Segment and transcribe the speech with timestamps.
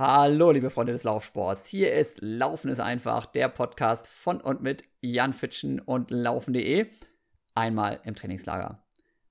[0.00, 1.66] Hallo, liebe Freunde des Laufsports.
[1.66, 6.86] Hier ist Laufen ist einfach, der Podcast von und mit Jan Fitschen und Laufen.de.
[7.56, 8.80] Einmal im Trainingslager.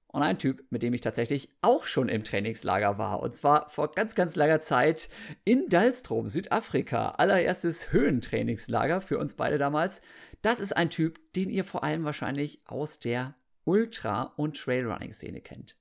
[0.07, 3.21] Und ein Typ, mit dem ich tatsächlich auch schon im Trainingslager war.
[3.21, 5.07] Und zwar vor ganz, ganz langer Zeit
[5.45, 7.12] in Dalstrom, Südafrika.
[7.12, 10.02] Allererstes Höhentrainingslager für uns beide damals.
[10.42, 15.78] Das ist ein Typ, den ihr vor allem wahrscheinlich aus der Ultra- und Trailrunning-Szene kennt.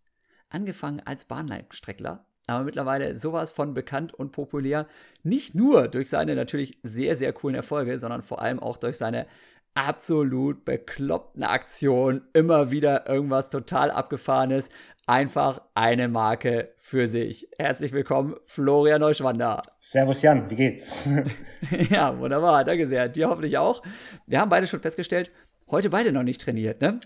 [0.49, 4.87] Angefangen als Bahnleitstreckler aber mittlerweile sowas von bekannt und populär.
[5.23, 9.27] Nicht nur durch seine natürlich sehr, sehr coolen Erfolge, sondern vor allem auch durch seine
[9.75, 12.23] absolut bekloppten Aktionen.
[12.33, 14.71] Immer wieder irgendwas total abgefahrenes.
[15.09, 17.49] Einfach eine Marke für sich.
[17.59, 19.63] Herzlich willkommen, Florian Neuschwander.
[19.81, 20.95] Servus Jan, wie geht's?
[21.91, 23.09] ja, wunderbar, danke sehr.
[23.09, 23.83] Dir hoffentlich auch.
[24.27, 25.31] Wir haben beide schon festgestellt,
[25.71, 27.01] heute beide noch nicht trainiert, ne?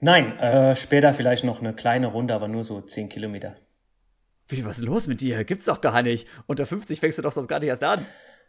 [0.00, 3.56] Nein, äh, später vielleicht noch eine kleine Runde, aber nur so 10 Kilometer.
[4.48, 5.44] Wie, was ist los mit dir?
[5.44, 6.26] Gibt's doch gar nicht.
[6.46, 8.04] Unter 50 fängst du doch sonst gar nicht erst an.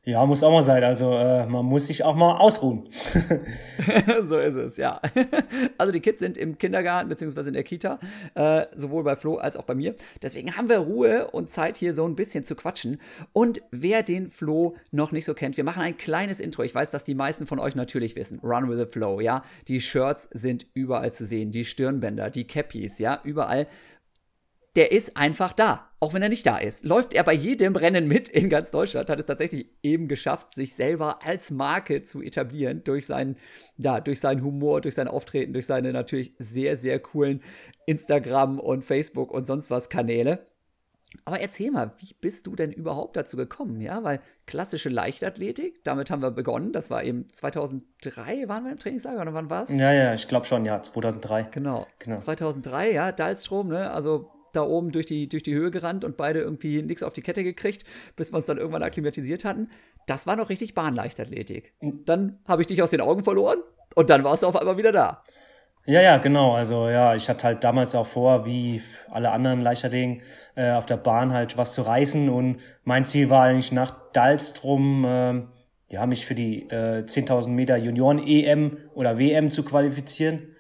[0.06, 0.82] Ja, muss auch mal sein.
[0.84, 2.88] Also äh, man muss sich auch mal ausruhen.
[4.24, 5.02] so ist es, ja.
[5.78, 7.48] Also die Kids sind im Kindergarten bzw.
[7.48, 8.00] in der Kita,
[8.36, 9.96] äh, sowohl bei Flo als auch bei mir.
[10.22, 13.00] Deswegen haben wir Ruhe und Zeit hier so ein bisschen zu quatschen.
[13.34, 16.64] Und wer den Flo noch nicht so kennt, wir machen ein kleines Intro.
[16.64, 18.40] Ich weiß, dass die meisten von euch natürlich wissen.
[18.40, 19.44] Run with the Flow, ja.
[19.68, 23.68] Die Shirts sind überall zu sehen, die Stirnbänder, die Cappies, ja, überall
[24.76, 26.86] der ist einfach da, auch wenn er nicht da ist.
[26.86, 30.76] Läuft er bei jedem Rennen mit in ganz Deutschland, hat es tatsächlich eben geschafft, sich
[30.76, 33.38] selber als Marke zu etablieren durch seinen,
[33.78, 37.42] ja, durch seinen Humor, durch sein Auftreten, durch seine natürlich sehr, sehr coolen
[37.86, 40.46] Instagram und Facebook und sonst was Kanäle.
[41.26, 43.82] Aber erzähl mal, wie bist du denn überhaupt dazu gekommen?
[43.82, 46.72] Ja, weil klassische Leichtathletik, damit haben wir begonnen.
[46.72, 49.70] Das war eben 2003, waren wir im Trainingslager oder wann war es?
[49.72, 51.48] Ja, ja, ich glaube schon, ja, 2003.
[51.52, 51.88] Genau.
[51.98, 52.20] genau.
[52.20, 53.90] 2003, ja, Dalstrom, ne?
[53.90, 57.22] Also da oben durch die, durch die Höhe gerannt und beide irgendwie nichts auf die
[57.22, 57.84] Kette gekriegt,
[58.16, 59.70] bis wir uns dann irgendwann akklimatisiert hatten.
[60.08, 61.74] Das war noch richtig Bahnleichtathletik.
[61.82, 63.60] Dann habe ich dich aus den Augen verloren
[63.96, 65.24] und dann warst du auf einmal wieder da.
[65.86, 66.54] Ja, ja, genau.
[66.54, 70.22] Also ja, ich hatte halt damals auch vor, wie alle anderen Leichtathleten,
[70.56, 72.30] äh, auf der Bahn halt was zu reißen.
[72.30, 75.42] Und mein Ziel war eigentlich nach Dalstrom, äh,
[75.92, 80.56] ja, mich für die äh, 10.000 Meter Junioren-EM oder WM zu qualifizieren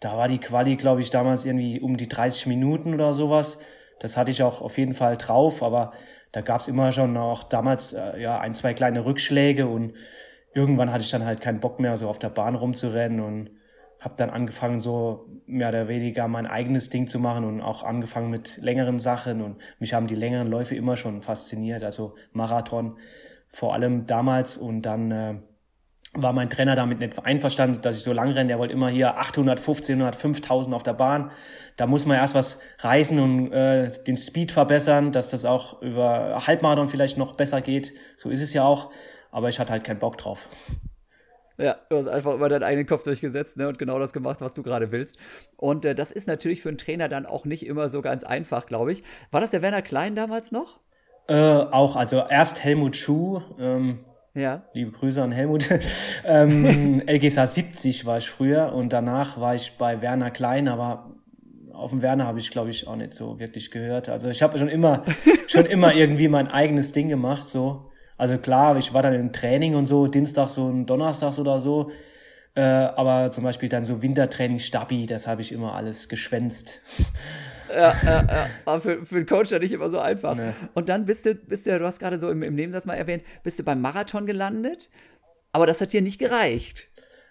[0.00, 3.58] da war die Quali, glaube ich, damals irgendwie um die 30 Minuten oder sowas.
[3.98, 5.92] Das hatte ich auch auf jeden Fall drauf, aber
[6.32, 9.94] da gab es immer schon auch damals äh, ja ein, zwei kleine Rückschläge und
[10.54, 13.50] irgendwann hatte ich dann halt keinen Bock mehr, so auf der Bahn rumzurennen und
[14.00, 18.30] habe dann angefangen, so mehr oder weniger mein eigenes Ding zu machen und auch angefangen
[18.30, 22.96] mit längeren Sachen und mich haben die längeren Läufe immer schon fasziniert, also Marathon
[23.50, 25.34] vor allem damals und dann äh,
[26.14, 28.48] war mein Trainer damit nicht einverstanden, dass ich so lang renne.
[28.48, 31.30] Der wollte immer hier 800, 1500, 5000 auf der Bahn.
[31.76, 36.46] Da muss man erst was reißen und äh, den Speed verbessern, dass das auch über
[36.46, 37.92] Halbmarathon vielleicht noch besser geht.
[38.16, 38.90] So ist es ja auch.
[39.30, 40.48] Aber ich hatte halt keinen Bock drauf.
[41.58, 44.54] Ja, du hast einfach immer deinen eigenen Kopf durchgesetzt ne, und genau das gemacht, was
[44.54, 45.18] du gerade willst.
[45.56, 48.66] Und äh, das ist natürlich für einen Trainer dann auch nicht immer so ganz einfach,
[48.66, 49.02] glaube ich.
[49.32, 50.78] War das der Werner Klein damals noch?
[51.26, 54.04] Äh, auch, also erst Helmut Schuh, ähm,
[54.38, 54.62] ja.
[54.72, 55.68] Liebe Grüße an Helmut.
[56.24, 61.14] ähm, LGSA 70 war ich früher und danach war ich bei Werner Klein, aber
[61.72, 64.08] auf dem Werner habe ich, glaube ich, auch nicht so wirklich gehört.
[64.08, 65.04] Also ich habe schon immer,
[65.46, 67.90] schon immer irgendwie mein eigenes Ding gemacht, so.
[68.16, 71.90] Also klar, ich war dann im Training und so, Dienstags und Donnerstags oder so.
[72.56, 76.80] Äh, aber zum Beispiel dann so Wintertraining, Stabi, das habe ich immer alles geschwänzt
[77.70, 78.46] ja, ja, ja.
[78.64, 80.36] War für, für den Coach ja nicht immer so einfach.
[80.36, 80.52] Nee.
[80.74, 83.22] Und dann bist du, bist du, du hast gerade so im, im Nebensatz mal erwähnt,
[83.42, 84.90] bist du beim Marathon gelandet,
[85.52, 86.88] aber das hat dir nicht gereicht.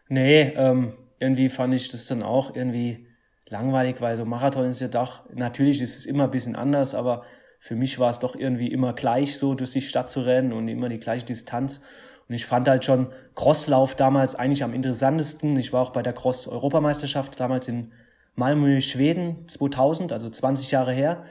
[0.10, 3.08] Nee, ähm, irgendwie fand ich das dann auch irgendwie
[3.48, 7.24] langweilig, weil so Marathon ist ja doch, natürlich ist es immer ein bisschen anders, aber
[7.60, 10.68] für mich war es doch irgendwie immer gleich, so durch die Stadt zu rennen und
[10.68, 11.82] immer die gleiche Distanz.
[12.28, 15.58] Und ich fand halt schon Crosslauf damals eigentlich am interessantesten.
[15.58, 17.94] Ich war auch bei der Cross-Europameisterschaft damals in
[18.38, 21.26] Malmö, Schweden 2000, also 20 Jahre her.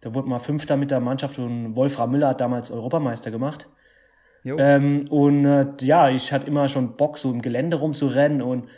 [0.00, 3.68] Da wurde mal Fünfter mit der Mannschaft und Wolfram Müller hat damals Europameister gemacht.
[4.58, 8.68] Ähm, und äh, ja, ich hatte immer schon Bock, so im Gelände rumzurennen und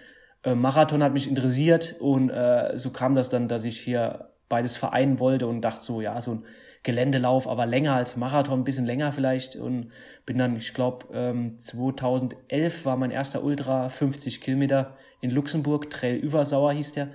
[0.43, 4.76] äh, Marathon hat mich interessiert und äh, so kam das dann, dass ich hier beides
[4.76, 6.44] vereinen wollte und dachte so, ja, so ein
[6.82, 9.91] Geländelauf, aber länger als Marathon, ein bisschen länger vielleicht und
[10.25, 16.17] bin dann, ich glaube, ähm, 2011 war mein erster Ultra, 50 Kilometer in Luxemburg, Trail
[16.17, 17.08] Übersauer hieß der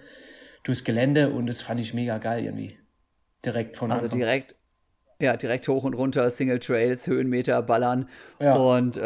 [0.63, 2.77] durchs Gelände und das fand ich mega geil irgendwie.
[3.45, 4.19] Direkt von Also Anfang.
[4.19, 4.55] direkt,
[5.19, 8.07] ja, direkt hoch und runter, Single Trails, Höhenmeter, Ballern
[8.39, 8.55] ja.
[8.55, 9.01] und äh,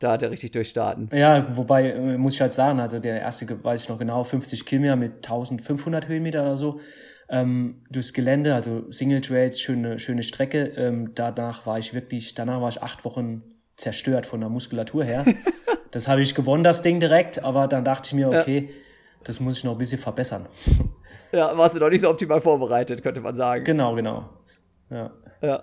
[0.00, 1.08] da hat er richtig durchstarten.
[1.12, 4.64] Ja, wobei, äh, muss ich halt sagen, also der erste, weiß ich noch genau, 50
[4.66, 6.80] Kilometer mit 1500 Höhenmeter oder so.
[7.28, 10.66] ähm, durchs Gelände, also Single Trails, schöne, schöne Strecke.
[10.76, 13.42] Ähm, danach war ich wirklich, danach war ich acht Wochen
[13.76, 15.24] zerstört von der Muskulatur her.
[15.90, 18.74] das habe ich gewonnen, das Ding direkt, aber dann dachte ich mir, okay, ja.
[19.28, 20.46] Das muss ich noch ein bisschen verbessern.
[21.32, 23.64] Ja, warst du noch nicht so optimal vorbereitet, könnte man sagen.
[23.64, 24.28] Genau, genau.
[24.90, 25.10] Ja.
[25.42, 25.62] Ja.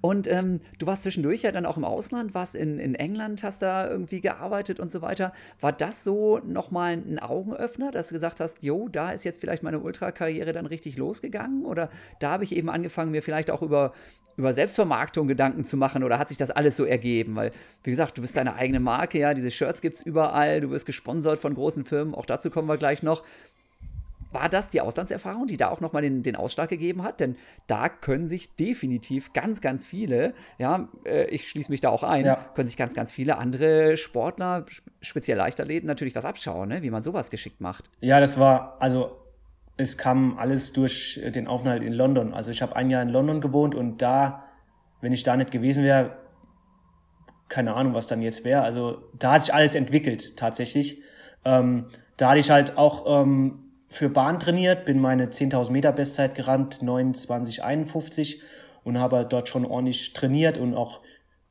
[0.00, 3.62] Und ähm, du warst zwischendurch ja dann auch im Ausland, warst in, in England, hast
[3.62, 5.32] da irgendwie gearbeitet und so weiter.
[5.60, 9.62] War das so nochmal ein Augenöffner, dass du gesagt hast, jo, da ist jetzt vielleicht
[9.62, 11.64] meine Ultrakarriere dann richtig losgegangen?
[11.64, 11.90] Oder
[12.20, 13.92] da habe ich eben angefangen, mir vielleicht auch über,
[14.36, 16.04] über Selbstvermarktung Gedanken zu machen?
[16.04, 17.34] Oder hat sich das alles so ergeben?
[17.36, 17.52] Weil,
[17.82, 20.86] wie gesagt, du bist deine eigene Marke, ja, diese Shirts gibt es überall, du wirst
[20.86, 23.24] gesponsert von großen Firmen, auch dazu kommen wir gleich noch
[24.34, 27.20] war das die Auslandserfahrung, die da auch nochmal den, den Ausschlag gegeben hat?
[27.20, 27.36] Denn
[27.66, 32.24] da können sich definitiv ganz, ganz viele, ja, äh, ich schließe mich da auch ein,
[32.24, 32.36] ja.
[32.54, 34.66] können sich ganz, ganz viele andere Sportler,
[35.00, 36.82] speziell Leichtathleten, natürlich was abschauen, ne?
[36.82, 37.90] wie man sowas geschickt macht.
[38.00, 39.16] Ja, das war, also
[39.76, 42.32] es kam alles durch den Aufenthalt in London.
[42.32, 44.44] Also ich habe ein Jahr in London gewohnt und da,
[45.00, 46.16] wenn ich da nicht gewesen wäre,
[47.48, 48.62] keine Ahnung, was dann jetzt wäre.
[48.62, 51.02] Also da hat sich alles entwickelt tatsächlich.
[51.44, 51.86] Ähm,
[52.16, 53.63] da hatte ich halt auch ähm,
[53.94, 58.40] für Bahn trainiert, bin meine 10.000 Meter Bestzeit gerannt, 29,51
[58.82, 61.00] und habe dort schon ordentlich trainiert und auch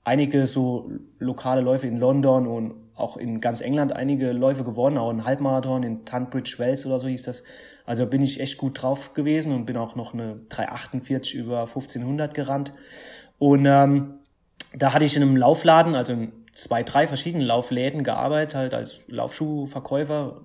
[0.03, 5.09] einige so lokale Läufe in London und auch in ganz England einige Läufe gewonnen, auch
[5.09, 7.43] ein Halbmarathon in Tunbridge Wells oder so hieß das.
[7.85, 12.33] Also bin ich echt gut drauf gewesen und bin auch noch eine 348 über 1500
[12.33, 12.73] gerannt.
[13.39, 14.15] Und ähm,
[14.75, 19.01] da hatte ich in einem Laufladen, also in zwei, drei verschiedenen Laufläden gearbeitet, halt als
[19.07, 20.41] Laufschuhverkäufer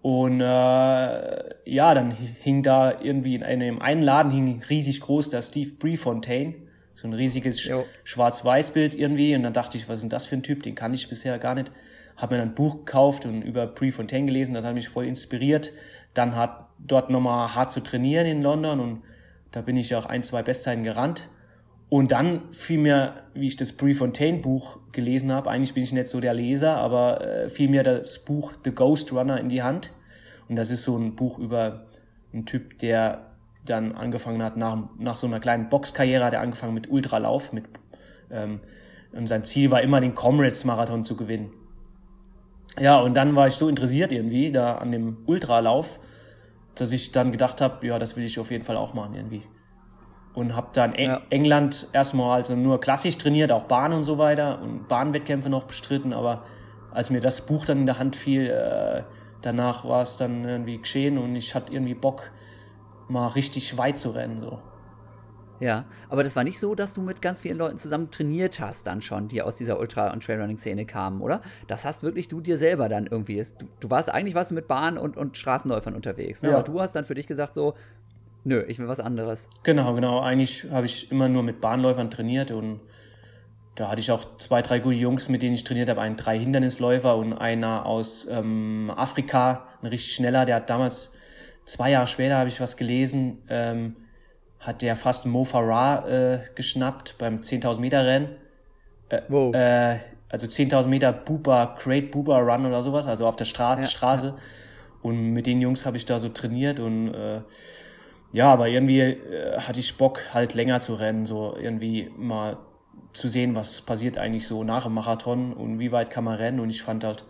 [0.00, 5.42] und äh, ja, dann hing da irgendwie in einem einen Laden hing riesig groß der
[5.42, 6.54] Steve Prefontaine,
[6.94, 7.68] so ein riesiges
[8.04, 9.34] Schwarz-Weiß-Bild irgendwie.
[9.34, 10.62] Und dann dachte ich, was ist denn das für ein Typ?
[10.62, 11.72] Den kann ich bisher gar nicht.
[12.16, 14.54] Habe mir dann ein Buch gekauft und über Prefontaine gelesen.
[14.54, 15.72] Das hat mich voll inspiriert.
[16.14, 19.02] Dann hat dort nochmal hart zu trainieren in London und
[19.50, 21.28] da bin ich auch ein, zwei Bestzeiten gerannt.
[21.90, 26.08] Und dann fiel mir, wie ich das Prefontaine Buch gelesen habe, eigentlich bin ich nicht
[26.08, 29.90] so der Leser, aber äh, fiel mir das Buch The Ghost Runner in die Hand.
[30.48, 31.86] Und das ist so ein Buch über
[32.32, 33.26] einen Typ, der
[33.64, 37.64] dann angefangen hat, nach, nach so einer kleinen Boxkarriere hat er angefangen mit Ultralauf, mit,
[38.30, 38.60] ähm,
[39.12, 41.50] und sein Ziel war immer, den Comrades-Marathon zu gewinnen.
[42.78, 45.98] Ja, und dann war ich so interessiert irgendwie da an dem Ultralauf,
[46.74, 49.42] dass ich dann gedacht habe, ja, das will ich auf jeden Fall auch machen irgendwie
[50.34, 51.22] und habe dann Eng ja.
[51.30, 56.12] England erstmal also nur klassisch trainiert, auch Bahn und so weiter und Bahnwettkämpfe noch bestritten,
[56.12, 56.44] aber
[56.92, 59.02] als mir das Buch dann in der Hand fiel, äh,
[59.42, 62.30] danach war es dann irgendwie geschehen und ich hatte irgendwie Bock,
[63.08, 64.58] mal richtig weit zu rennen so.
[65.60, 68.86] Ja, aber das war nicht so, dass du mit ganz vielen Leuten zusammen trainiert hast
[68.86, 71.40] dann schon, die aus dieser Ultra- und Trailrunning-Szene kamen, oder?
[71.66, 73.42] Das hast wirklich du dir selber dann irgendwie.
[73.58, 76.50] Du, du warst eigentlich warst du mit Bahn und, und Straßenläufern unterwegs, ne?
[76.50, 76.54] ja.
[76.54, 77.74] aber du hast dann für dich gesagt so,
[78.44, 79.48] Nö, ich will was anderes.
[79.62, 80.20] Genau, genau.
[80.20, 82.80] Eigentlich habe ich immer nur mit Bahnläufern trainiert und
[83.74, 86.00] da hatte ich auch zwei, drei gute Jungs, mit denen ich trainiert habe.
[86.00, 91.12] Einen drei Hindernisläufer und einer aus ähm, Afrika, ein richtig schneller, der hat damals,
[91.64, 93.96] zwei Jahre später habe ich was gelesen, ähm,
[94.58, 98.30] hat der fast Mo Farah äh, geschnappt beim 10.000 Meter Rennen.
[99.10, 99.54] Äh, wow.
[99.54, 99.98] Äh,
[100.28, 104.26] also 10.000 Meter Buba, Great Buba Run oder sowas, also auf der Stra ja, Straße.
[104.26, 104.36] Ja.
[105.02, 107.40] Und mit den Jungs habe ich da so trainiert und äh,
[108.32, 112.58] ja, aber irgendwie äh, hatte ich Bock, halt länger zu rennen, so irgendwie mal
[113.12, 116.60] zu sehen, was passiert eigentlich so nach dem Marathon und wie weit kann man rennen.
[116.60, 117.24] Und ich fand halt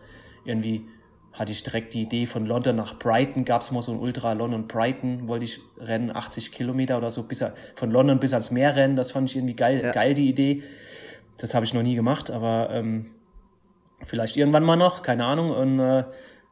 [0.44, 0.86] irgendwie,
[1.32, 4.32] hatte ich direkt die Idee von London nach Brighton, gab es mal so ein Ultra
[4.32, 7.44] London Brighton, wollte ich rennen, 80 Kilometer oder so, bis
[7.76, 8.96] von London bis ans Meer rennen.
[8.96, 9.92] Das fand ich irgendwie geil, ja.
[9.92, 10.62] geil die Idee.
[11.36, 13.12] Das habe ich noch nie gemacht, aber ähm,
[14.02, 15.50] vielleicht irgendwann mal noch, keine Ahnung.
[15.50, 16.04] Und äh,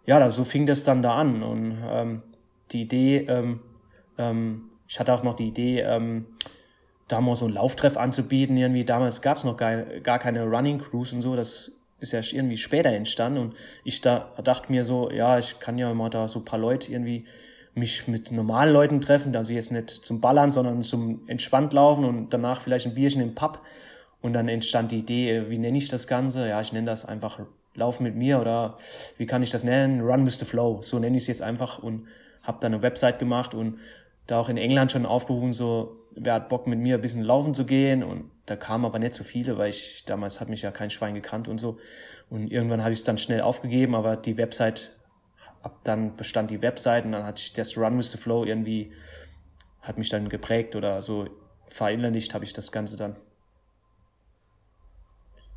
[0.06, 1.42] ja, so fing das dann da an.
[1.42, 2.22] Und ähm,
[2.70, 3.60] die Idee, ähm,
[4.18, 6.26] ähm, ich hatte auch noch die Idee, ähm,
[7.08, 8.56] da mal so einen Lauftreff anzubieten.
[8.56, 11.36] Irgendwie damals gab es noch gar, gar keine Running Crews und so.
[11.36, 13.38] Das ist ja irgendwie später entstanden.
[13.38, 13.54] Und
[13.84, 16.92] ich da, dachte mir so, ja, ich kann ja mal da so ein paar Leute
[16.92, 17.24] irgendwie
[17.74, 22.30] mich mit normalen Leuten treffen, also jetzt nicht zum Ballern, sondern zum entspannt laufen und
[22.30, 23.60] danach vielleicht ein Bierchen im Pub.
[24.22, 26.48] Und dann entstand die Idee, äh, wie nenne ich das Ganze?
[26.48, 27.38] Ja, ich nenne das einfach
[27.74, 28.78] Lauf mit mir oder
[29.18, 30.00] wie kann ich das nennen?
[30.00, 30.80] Run with the Flow.
[30.80, 32.06] So nenne ich es jetzt einfach und
[32.42, 33.78] habe dann eine Website gemacht und
[34.26, 37.54] da auch in England schon aufgerufen, so, wer hat Bock mit mir ein bisschen laufen
[37.54, 38.02] zu gehen?
[38.02, 41.14] Und da kamen aber nicht so viele, weil ich damals hat mich ja kein Schwein
[41.14, 41.78] gekannt und so.
[42.28, 44.96] Und irgendwann habe ich es dann schnell aufgegeben, aber die Website,
[45.62, 48.92] ab dann bestand die Website und dann hat sich das Run with the Flow irgendwie,
[49.80, 51.28] hat mich dann geprägt oder so.
[51.66, 53.16] Verinnerlicht habe ich das Ganze dann.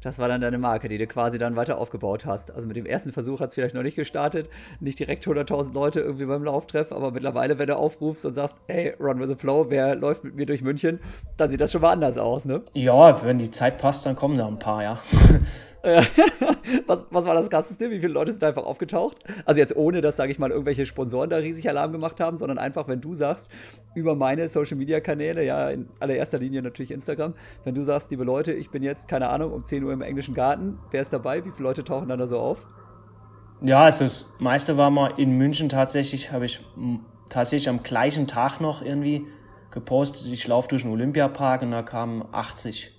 [0.01, 2.51] Das war dann deine Marke, die du quasi dann weiter aufgebaut hast.
[2.51, 5.99] Also mit dem ersten Versuch hat es vielleicht noch nicht gestartet, nicht direkt 100.000 Leute
[5.99, 9.65] irgendwie beim Lauftreff, aber mittlerweile, wenn du aufrufst und sagst, hey, run with the flow,
[9.69, 10.99] wer läuft mit mir durch München,
[11.35, 12.61] dann sieht das schon mal anders aus, ne?
[12.73, 14.99] Ja, wenn die Zeit passt, dann kommen da ein paar, ja.
[16.87, 17.89] was, was war das krasseste?
[17.89, 19.19] Wie viele Leute sind einfach aufgetaucht?
[19.45, 22.57] Also jetzt ohne, dass, sage ich mal, irgendwelche Sponsoren da riesig Alarm gemacht haben, sondern
[22.57, 23.49] einfach, wenn du sagst,
[23.95, 27.33] über meine Social-Media-Kanäle, ja, in allererster Linie natürlich Instagram,
[27.63, 30.33] wenn du sagst, liebe Leute, ich bin jetzt, keine Ahnung, um 10 Uhr im englischen
[30.33, 31.45] Garten, wer ist dabei?
[31.45, 32.67] Wie viele Leute tauchen dann da so auf?
[33.61, 36.61] Ja, also das meiste war mal in München tatsächlich, habe ich
[37.29, 39.27] tatsächlich am gleichen Tag noch irgendwie
[39.71, 42.98] gepostet, ich laufe durch den Olympiapark und da kamen 80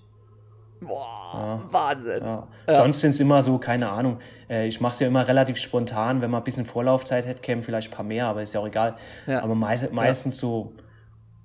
[0.81, 1.73] Boah, ja.
[1.73, 2.25] Wahnsinn.
[2.25, 2.47] Ja.
[2.67, 2.75] Ja.
[2.75, 4.19] Sonst sind es immer so, keine Ahnung.
[4.49, 6.21] Äh, ich mache es ja immer relativ spontan.
[6.23, 8.67] Wenn man ein bisschen Vorlaufzeit hätte, kämen vielleicht ein paar mehr, aber ist ja auch
[8.67, 8.97] egal.
[9.27, 10.73] Aber meist, meistens so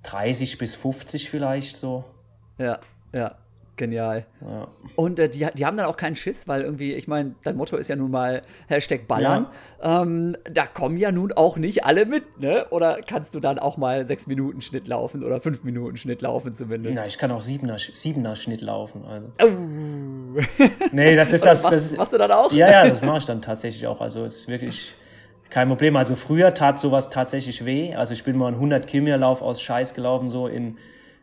[0.04, 2.04] 30 bis 50 vielleicht so.
[2.58, 2.78] Ja,
[3.12, 3.36] ja.
[3.76, 4.24] Genial.
[4.40, 4.68] Ja.
[4.94, 7.76] Und äh, die, die haben dann auch keinen Schiss, weil irgendwie, ich meine, dein Motto
[7.76, 9.48] ist ja nun mal Hashtag Ballern.
[9.82, 10.02] Ja.
[10.02, 12.66] Ähm, da kommen ja nun auch nicht alle mit, ne?
[12.70, 16.54] Oder kannst du dann auch mal sechs Minuten Schnitt laufen oder fünf Minuten Schnitt laufen
[16.54, 16.96] zumindest?
[16.96, 19.04] Ja, ich kann auch siebener, siebener Schnitt laufen.
[19.04, 19.28] Also.
[19.42, 20.40] Oh.
[20.92, 21.62] nee, das ist das.
[21.62, 22.52] das machst, machst du dann auch?
[22.52, 24.00] Ja, ja, das mache ich dann tatsächlich auch.
[24.00, 24.94] Also es ist wirklich
[25.50, 25.96] kein Problem.
[25.96, 27.94] Also früher tat sowas tatsächlich weh.
[27.94, 30.78] Also ich bin mal einen 100 Kilometer Lauf aus Scheiß gelaufen, so in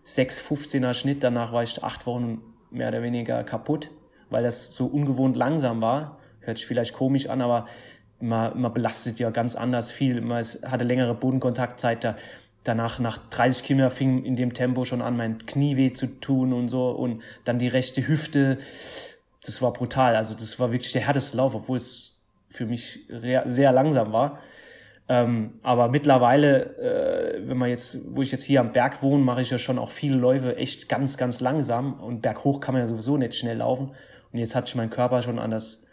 [0.05, 1.23] 6,15er Schnitt.
[1.23, 2.41] Danach war ich acht Wochen
[2.71, 3.89] mehr oder weniger kaputt,
[4.29, 6.19] weil das so ungewohnt langsam war.
[6.39, 7.67] Hört sich vielleicht komisch an, aber
[8.19, 10.21] man, man belastet ja ganz anders viel.
[10.21, 12.03] Man hatte längere Bodenkontaktzeit.
[12.03, 12.17] Da,
[12.63, 16.53] danach, nach 30 Kilometer fing in dem Tempo schon an, mein Knie weh zu tun
[16.53, 16.89] und so.
[16.89, 18.57] Und dann die rechte Hüfte.
[19.45, 20.15] Das war brutal.
[20.15, 23.07] Also das war wirklich der härteste Lauf, obwohl es für mich
[23.45, 24.39] sehr langsam war.
[25.09, 29.41] Ähm, aber mittlerweile, äh, wenn man jetzt, wo ich jetzt hier am Berg wohne, mache
[29.41, 31.99] ich ja schon auch viele Läufe echt ganz, ganz langsam.
[31.99, 33.91] Und berghoch kann man ja sowieso nicht schnell laufen.
[34.31, 35.85] Und jetzt hat sich mein Körper schon an das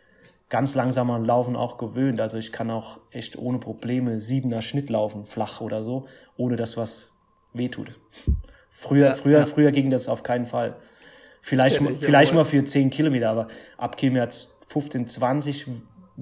[0.49, 2.21] ganz langsame Laufen auch gewöhnt.
[2.21, 6.76] Also ich kann auch echt ohne Probleme siebener Schnitt laufen, flach oder so, ohne dass
[6.76, 7.12] was
[7.52, 7.99] wehtut.
[8.69, 9.47] Früher, ja, früher, ja.
[9.47, 10.76] früher ging das auf keinen Fall.
[11.43, 14.29] Vielleicht, vielleicht mal für 10 Kilometer, aber ab Kilometer
[14.69, 15.67] 15, 20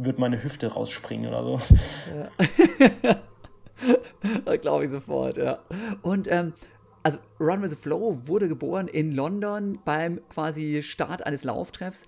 [0.05, 1.61] wird meine Hüfte rausspringen oder so.
[3.05, 4.57] Ja.
[4.57, 5.59] Glaube ich sofort, ja.
[6.02, 6.52] Und ähm,
[7.02, 12.07] also Run with the Flow wurde geboren in London beim quasi Start eines Lauftreffs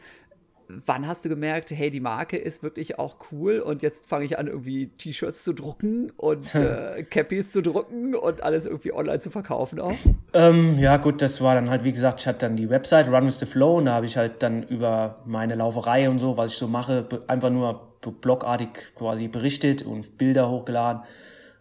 [0.87, 4.39] wann hast du gemerkt, hey, die Marke ist wirklich auch cool und jetzt fange ich
[4.39, 9.31] an, irgendwie T-Shirts zu drucken und äh, Cappies zu drucken und alles irgendwie online zu
[9.31, 9.97] verkaufen auch?
[10.33, 13.27] Ähm, ja, gut, das war dann halt, wie gesagt, ich hatte dann die Website Run
[13.27, 16.53] with the Flow und da habe ich halt dann über meine Lauferei und so, was
[16.53, 21.03] ich so mache, einfach nur blogartig quasi berichtet und Bilder hochgeladen,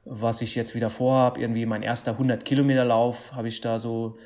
[0.05, 1.37] was ich jetzt wieder vorhab.
[1.37, 4.17] Irgendwie mein erster 100 Kilometer Lauf habe ich da so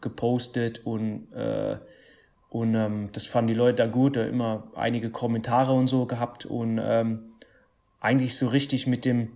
[0.00, 1.76] gepostet und äh,
[2.50, 6.46] und ähm, das fanden die Leute da gut, da immer einige Kommentare und so gehabt
[6.46, 7.20] und ähm,
[8.00, 9.28] eigentlich so richtig mit dem,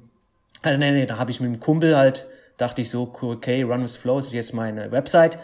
[0.62, 2.26] also nee, nee, da habe ich mit dem Kumpel halt,
[2.56, 5.38] dachte ich so, okay, Run with Flow ist jetzt meine Website.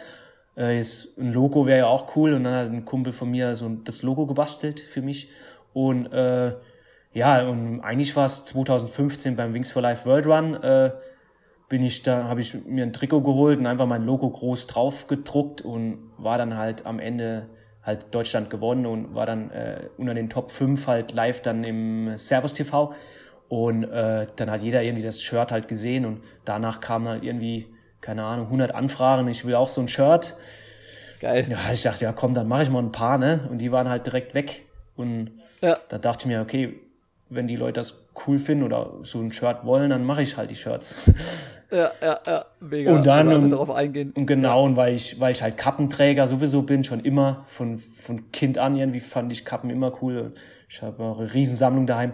[0.56, 3.54] Äh, ist, ein Logo wäre ja auch cool und dann hat ein Kumpel von mir
[3.54, 5.28] so das Logo gebastelt für mich.
[5.74, 6.54] Und äh,
[7.12, 10.92] ja, und eigentlich war es 2015 beim Wings for Life World Run, äh,
[11.68, 15.06] bin ich da, habe ich mir ein Trikot geholt und einfach mein Logo groß drauf
[15.06, 17.46] gedruckt und war dann halt am Ende
[17.88, 22.16] halt Deutschland gewonnen und war dann äh, unter den Top 5 halt live dann im
[22.16, 22.94] Servus TV.
[23.48, 27.66] Und äh, dann hat jeder irgendwie das Shirt halt gesehen und danach kamen halt irgendwie,
[28.00, 30.36] keine Ahnung, 100 Anfragen, ich will auch so ein Shirt.
[31.18, 31.46] Geil.
[31.50, 33.48] Ja, ich dachte, ja komm, dann mache ich mal ein paar, ne?
[33.50, 34.66] Und die waren halt direkt weg.
[34.94, 35.30] Und
[35.62, 35.78] ja.
[35.88, 36.78] da dachte ich mir, okay,
[37.30, 40.50] wenn die Leute das cool finden oder so ein Shirt wollen, dann mache ich halt
[40.50, 40.98] die Shirts.
[41.70, 42.94] Ja, ja, ja, mega.
[42.94, 44.12] Und dann also darauf eingehen.
[44.12, 44.66] Und genau, ja.
[44.66, 48.76] und weil ich, weil ich halt Kappenträger sowieso bin, schon immer von, von Kind an
[48.76, 50.32] irgendwie fand ich Kappen immer cool.
[50.68, 52.12] Ich habe auch eine Riesensammlung daheim.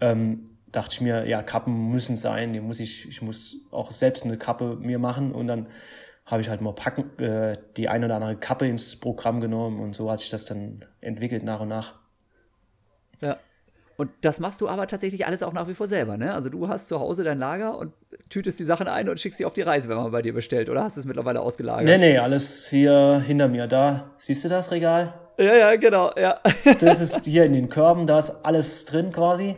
[0.00, 2.52] Ähm, dachte ich mir, ja, Kappen müssen sein.
[2.52, 5.66] Die muss ich, ich muss auch selbst eine Kappe mir machen und dann
[6.26, 9.94] habe ich halt mal packen, äh, die eine oder andere Kappe ins Programm genommen und
[9.94, 11.94] so hat sich das dann entwickelt nach und nach.
[13.20, 13.36] Ja.
[13.96, 16.34] Und das machst du aber tatsächlich alles auch nach wie vor selber, ne?
[16.34, 17.92] Also du hast zu Hause dein Lager und
[18.28, 20.68] tütest die Sachen ein und schickst sie auf die Reise, wenn man bei dir bestellt,
[20.68, 21.84] oder hast du es mittlerweile ausgelagert?
[21.84, 23.68] Nee, nee, alles hier hinter mir.
[23.68, 25.14] Da, siehst du das Regal?
[25.38, 26.40] Ja, ja, genau, ja.
[26.80, 29.56] Das ist hier in den Körben, da ist alles drin quasi.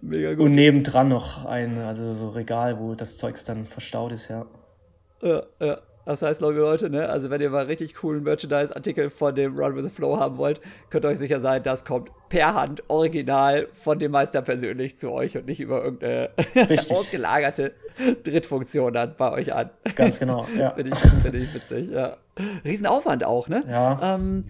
[0.00, 0.46] Mega gut.
[0.46, 4.46] Und nebendran noch ein, also so Regal, wo das Zeugs dann verstaut ist, ja.
[5.22, 5.78] Ja, ja.
[6.06, 9.84] Das heißt, Leute, ne, also wenn ihr mal richtig coolen Merchandise-Artikel von dem Run with
[9.84, 13.98] the Flow haben wollt, könnt ihr euch sicher sein, das kommt per Hand original von
[13.98, 16.30] dem Meister persönlich zu euch und nicht über irgendeine
[16.90, 17.72] ausgelagerte
[18.22, 19.70] Drittfunktion dann bei euch an.
[19.94, 20.70] Ganz genau, ja.
[20.70, 22.16] Finde ich, find ich witzig, ja.
[22.64, 23.62] Riesenaufwand auch, ne?
[23.68, 24.16] Ja.
[24.16, 24.44] Ähm,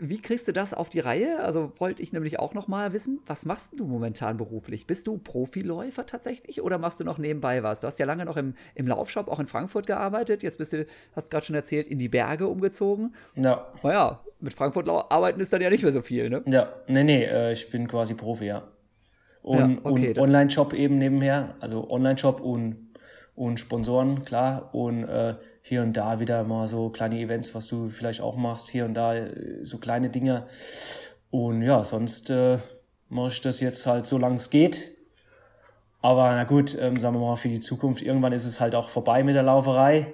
[0.00, 1.40] wie kriegst du das auf die Reihe?
[1.40, 4.86] Also wollte ich nämlich auch noch mal wissen, was machst du momentan beruflich?
[4.86, 7.80] Bist du Profiläufer tatsächlich oder machst du noch nebenbei was?
[7.80, 10.42] Du hast ja lange noch im, im Laufshop auch in Frankfurt gearbeitet.
[10.42, 13.14] Jetzt bist du, hast gerade schon erzählt, in die Berge umgezogen.
[13.36, 13.66] Ja.
[13.82, 16.42] Naja, mit Frankfurt arbeiten ist dann ja nicht mehr so viel, ne?
[16.46, 18.68] Ja, nee, nee, äh, ich bin quasi Profi, ja.
[19.42, 22.94] Und, ja, okay, und Online-Shop eben nebenher, also Online-Shop und,
[23.34, 24.74] und Sponsoren, klar.
[24.74, 25.34] Und äh,
[25.66, 28.92] hier und da wieder mal so kleine Events, was du vielleicht auch machst, hier und
[28.92, 30.46] da äh, so kleine Dinge.
[31.30, 32.58] Und ja, sonst äh,
[33.08, 34.90] mache ich das jetzt halt so lange es geht.
[36.02, 38.90] Aber na gut, ähm, sagen wir mal für die Zukunft, irgendwann ist es halt auch
[38.90, 40.12] vorbei mit der Lauferei.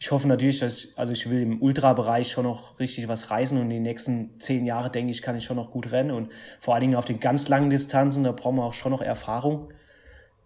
[0.00, 3.68] Ich hoffe natürlich, dass, also ich will im Ultrabereich schon noch richtig was reisen und
[3.68, 6.80] die nächsten zehn Jahre, denke ich, kann ich schon noch gut rennen und vor allen
[6.80, 9.74] Dingen auf den ganz langen Distanzen, da brauchen wir auch schon noch Erfahrung.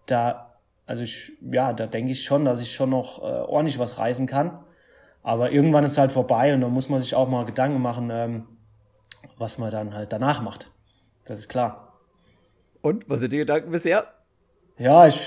[0.07, 0.50] Da
[0.85, 4.27] also ich, ja, da denke ich schon, dass ich schon noch äh, ordentlich was reisen
[4.27, 4.59] kann.
[5.23, 8.09] Aber irgendwann ist es halt vorbei und dann muss man sich auch mal Gedanken machen,
[8.11, 8.47] ähm,
[9.37, 10.71] was man dann halt danach macht.
[11.25, 11.99] Das ist klar.
[12.81, 14.05] Und was sind die Gedanken bisher?
[14.77, 15.19] Ja, ich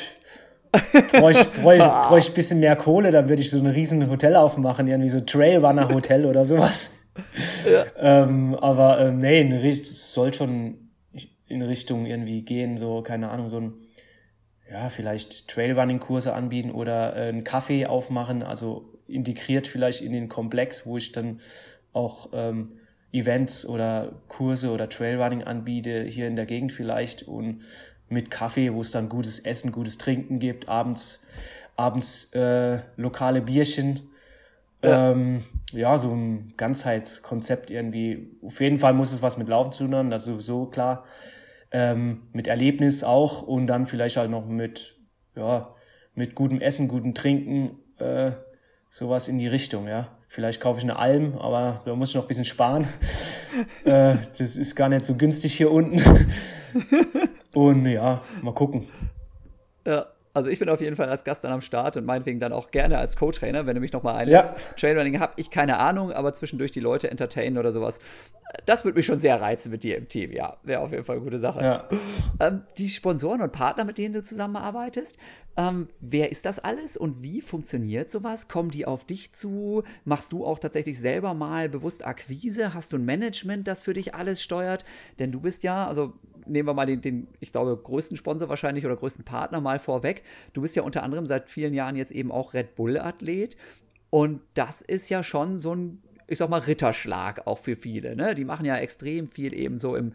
[1.12, 4.88] bräuchte bräuch, bräuch ein bisschen mehr Kohle, dann würde ich so ein riesen Hotel aufmachen,
[4.88, 6.94] irgendwie so Trailrunner Hotel oder sowas.
[7.64, 7.84] Ja.
[7.96, 10.90] Ähm, aber ähm, nee, es soll schon
[11.46, 13.74] in Richtung irgendwie gehen, so, keine Ahnung, so ein
[14.70, 20.86] ja, vielleicht Trailrunning-Kurse anbieten oder äh, einen Kaffee aufmachen, also integriert vielleicht in den Komplex,
[20.86, 21.40] wo ich dann
[21.92, 22.72] auch ähm,
[23.12, 27.62] Events oder Kurse oder Trailrunning anbiete, hier in der Gegend vielleicht und
[28.08, 31.22] mit Kaffee, wo es dann gutes Essen, gutes Trinken gibt, abends,
[31.76, 34.00] abends äh, lokale Bierchen.
[34.82, 35.12] Ja.
[35.12, 38.28] Ähm, ja, so ein Ganzheitskonzept irgendwie.
[38.42, 41.04] Auf jeden Fall muss es was mit Laufen zu tun, das ist sowieso klar
[41.74, 44.96] ähm, mit Erlebnis auch und dann vielleicht halt noch mit,
[45.34, 45.74] ja,
[46.14, 48.30] mit gutem Essen, gutem Trinken, äh,
[48.88, 50.06] sowas in die Richtung, ja.
[50.28, 52.86] Vielleicht kaufe ich eine Alm, aber da muss ich noch ein bisschen sparen.
[53.84, 56.00] äh, das ist gar nicht so günstig hier unten.
[57.54, 58.86] und ja, mal gucken.
[59.84, 60.06] Ja.
[60.34, 62.72] Also ich bin auf jeden Fall als Gast dann am Start und meinetwegen dann auch
[62.72, 64.52] gerne als Co-Trainer, wenn du mich nochmal einlädst.
[64.52, 64.74] Ja.
[64.76, 68.00] Trailrunning habe ich keine Ahnung, aber zwischendurch die Leute entertainen oder sowas.
[68.66, 70.56] Das würde mich schon sehr reizen mit dir im Team, ja.
[70.64, 71.62] Wäre auf jeden Fall eine gute Sache.
[71.62, 71.88] Ja.
[72.40, 75.18] Ähm, die Sponsoren und Partner, mit denen du zusammenarbeitest,
[75.56, 78.48] ähm, wer ist das alles und wie funktioniert sowas?
[78.48, 79.84] Kommen die auf dich zu?
[80.04, 82.74] Machst du auch tatsächlich selber mal bewusst Akquise?
[82.74, 84.84] Hast du ein Management, das für dich alles steuert?
[85.20, 86.14] Denn du bist ja, also
[86.46, 90.22] nehmen wir mal den, den, ich glaube, größten Sponsor wahrscheinlich oder größten Partner mal vorweg.
[90.52, 93.56] Du bist ja unter anderem seit vielen Jahren jetzt eben auch Red Bull-Athlet.
[94.10, 98.16] Und das ist ja schon so ein, ich sag mal, Ritterschlag auch für viele.
[98.16, 98.34] Ne?
[98.34, 100.12] Die machen ja extrem viel eben so im,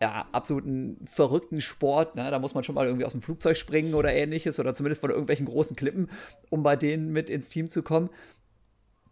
[0.00, 2.16] ja, absoluten verrückten Sport.
[2.16, 2.30] Ne?
[2.30, 5.10] Da muss man schon mal irgendwie aus dem Flugzeug springen oder ähnliches oder zumindest von
[5.10, 6.10] irgendwelchen großen Klippen,
[6.50, 8.10] um bei denen mit ins Team zu kommen.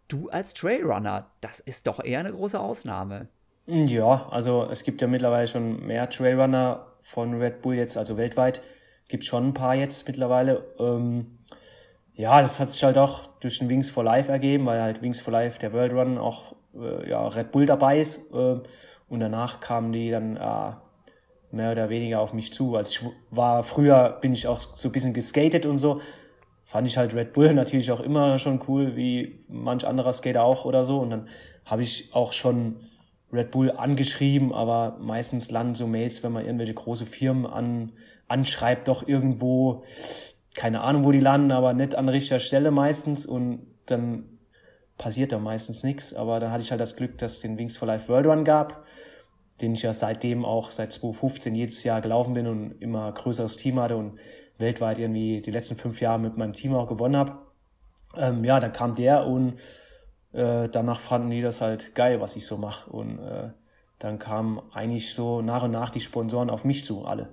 [0.07, 3.27] Du als Trailrunner, das ist doch eher eine große Ausnahme.
[3.67, 8.61] Ja, also es gibt ja mittlerweile schon mehr Trailrunner von Red Bull jetzt, also weltweit.
[9.07, 10.65] Gibt schon ein paar jetzt mittlerweile.
[10.79, 11.39] Ähm,
[12.13, 15.19] ja, das hat sich halt auch durch den Wings for Life ergeben, weil halt Wings
[15.19, 18.31] for Life, der World Run, auch äh, ja, Red Bull dabei ist.
[18.33, 18.59] Äh,
[19.09, 20.73] und danach kamen die dann äh,
[21.51, 22.75] mehr oder weniger auf mich zu.
[22.75, 26.01] Also ich war früher, bin ich auch so ein bisschen geskatet und so.
[26.63, 30.65] Fand ich halt Red Bull natürlich auch immer schon cool, wie manch anderer Skater auch
[30.65, 30.99] oder so.
[30.99, 31.27] Und dann
[31.65, 32.75] habe ich auch schon
[33.35, 37.91] Red Bull angeschrieben, aber meistens landen so Mails, wenn man irgendwelche große Firmen an,
[38.27, 39.83] anschreibt, doch irgendwo,
[40.55, 44.25] keine Ahnung, wo die landen, aber nicht an richtiger Stelle meistens und dann
[44.97, 46.13] passiert da meistens nichts.
[46.13, 48.43] Aber dann hatte ich halt das Glück, dass es den Wings for Life World Run
[48.43, 48.85] gab,
[49.61, 53.79] den ich ja seitdem auch seit 2015 jedes Jahr gelaufen bin und immer größeres Team
[53.79, 54.19] hatte und
[54.57, 57.37] weltweit irgendwie die letzten fünf Jahre mit meinem Team auch gewonnen habe.
[58.17, 59.55] Ähm, ja, dann kam der und
[60.35, 62.89] äh, danach fanden die das halt geil, was ich so mache.
[62.89, 63.49] Und äh,
[63.99, 67.29] dann kamen eigentlich so nach und nach die Sponsoren auf mich zu, alle.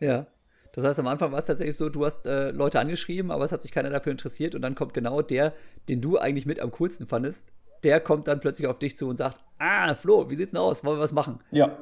[0.00, 0.26] Ja.
[0.72, 3.52] Das heißt, am Anfang war es tatsächlich so, du hast äh, Leute angeschrieben, aber es
[3.52, 5.52] hat sich keiner dafür interessiert und dann kommt genau der,
[5.88, 9.16] den du eigentlich mit am coolsten fandest, der kommt dann plötzlich auf dich zu und
[9.16, 10.84] sagt, ah, Flo, wie sieht's denn aus?
[10.84, 11.40] Wollen wir was machen?
[11.50, 11.76] Ja.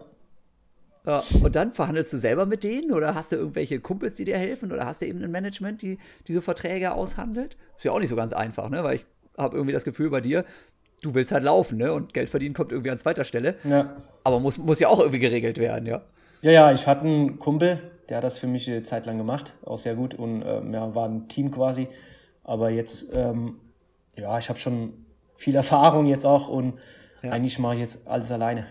[1.04, 1.22] ja.
[1.42, 4.72] Und dann verhandelst du selber mit denen oder hast du irgendwelche Kumpels, die dir helfen
[4.72, 7.58] oder hast du eben ein Management, die, die so Verträge aushandelt?
[7.76, 8.84] Ist ja auch nicht so ganz einfach, ne?
[8.84, 9.06] Weil ich
[9.38, 10.44] habe irgendwie das Gefühl bei dir,
[11.02, 11.92] du willst halt laufen, ne?
[11.92, 13.54] Und Geld verdienen kommt irgendwie an zweiter Stelle.
[13.64, 13.96] Ja.
[14.24, 16.02] Aber muss, muss ja auch irgendwie geregelt werden, ja.
[16.42, 19.56] Ja, ja, ich hatte einen Kumpel, der hat das für mich eine Zeit lang gemacht,
[19.64, 21.88] auch sehr gut und ähm, ja, war ein Team quasi.
[22.44, 23.56] Aber jetzt, ähm,
[24.16, 24.92] ja, ich habe schon
[25.36, 26.74] viel Erfahrung jetzt auch und
[27.22, 27.30] ja.
[27.30, 28.66] eigentlich mache ich jetzt alles alleine.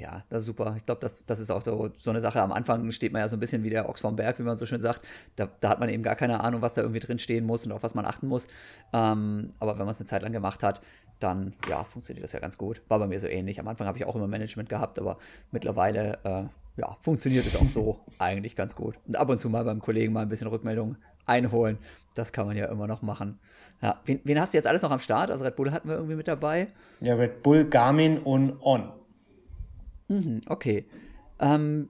[0.00, 0.74] Ja, das ist super.
[0.78, 2.40] Ich glaube, das, das ist auch so, so eine Sache.
[2.40, 4.56] Am Anfang steht man ja so ein bisschen wie der Ochs vom Berg, wie man
[4.56, 5.02] so schön sagt.
[5.36, 7.72] Da, da hat man eben gar keine Ahnung, was da irgendwie drin stehen muss und
[7.72, 8.48] auf was man achten muss.
[8.94, 10.80] Ähm, aber wenn man es eine Zeit lang gemacht hat,
[11.18, 12.80] dann ja, funktioniert das ja ganz gut.
[12.88, 13.60] War bei mir so ähnlich.
[13.60, 15.18] Am Anfang habe ich auch immer Management gehabt, aber
[15.50, 16.44] mittlerweile äh,
[16.80, 18.94] ja, funktioniert es auch so eigentlich ganz gut.
[19.06, 21.76] Und ab und zu mal beim Kollegen mal ein bisschen Rückmeldung einholen.
[22.14, 23.38] Das kann man ja immer noch machen.
[23.82, 25.30] Ja, wen, wen hast du jetzt alles noch am Start?
[25.30, 26.68] Also Red Bull hatten wir irgendwie mit dabei.
[27.00, 28.99] Ja, Red Bull, Garmin und On.
[30.10, 30.84] Mhm, okay.
[31.38, 31.88] Ähm,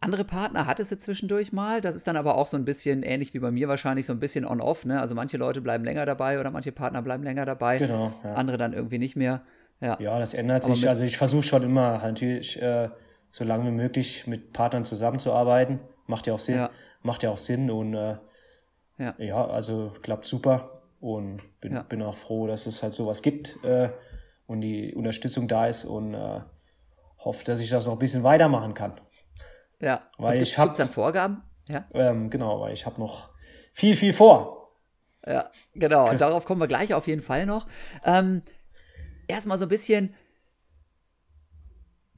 [0.00, 1.80] andere Partner hattest du zwischendurch mal.
[1.80, 4.18] Das ist dann aber auch so ein bisschen ähnlich wie bei mir wahrscheinlich, so ein
[4.18, 4.86] bisschen on-off.
[4.86, 4.98] Ne?
[4.98, 7.78] Also manche Leute bleiben länger dabei oder manche Partner bleiben länger dabei.
[7.78, 8.12] Genau.
[8.24, 8.32] Ja.
[8.32, 9.42] Andere dann irgendwie nicht mehr.
[9.80, 10.88] Ja, ja das ändert sich.
[10.88, 12.88] Also ich versuche schon immer natürlich äh,
[13.30, 15.80] so lange wie möglich mit Partnern zusammenzuarbeiten.
[16.06, 16.56] Macht ja auch Sinn.
[16.56, 16.70] Ja.
[17.02, 18.16] Macht ja auch Sinn und äh,
[18.98, 19.14] ja.
[19.18, 23.90] ja, also klappt super und bin, bin auch froh, dass es halt sowas gibt äh,
[24.46, 26.40] und die Unterstützung da ist und äh,
[27.24, 29.00] hoffe, dass ich das noch ein bisschen weitermachen kann.
[29.80, 30.02] Ja.
[30.18, 31.42] Weil und ich habe dann Vorgaben.
[31.68, 31.86] Ja.
[31.94, 33.30] Ähm, genau, weil ich habe noch
[33.72, 34.60] viel, viel vor.
[35.26, 36.08] Ja, genau.
[36.10, 37.66] Und darauf kommen wir gleich auf jeden Fall noch.
[38.04, 38.42] Ähm,
[39.28, 40.14] erstmal so ein bisschen.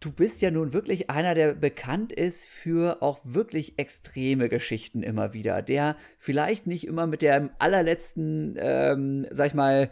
[0.01, 5.33] Du bist ja nun wirklich einer, der bekannt ist für auch wirklich extreme Geschichten immer
[5.33, 9.91] wieder, der vielleicht nicht immer mit der allerletzten, ähm, sag ich mal,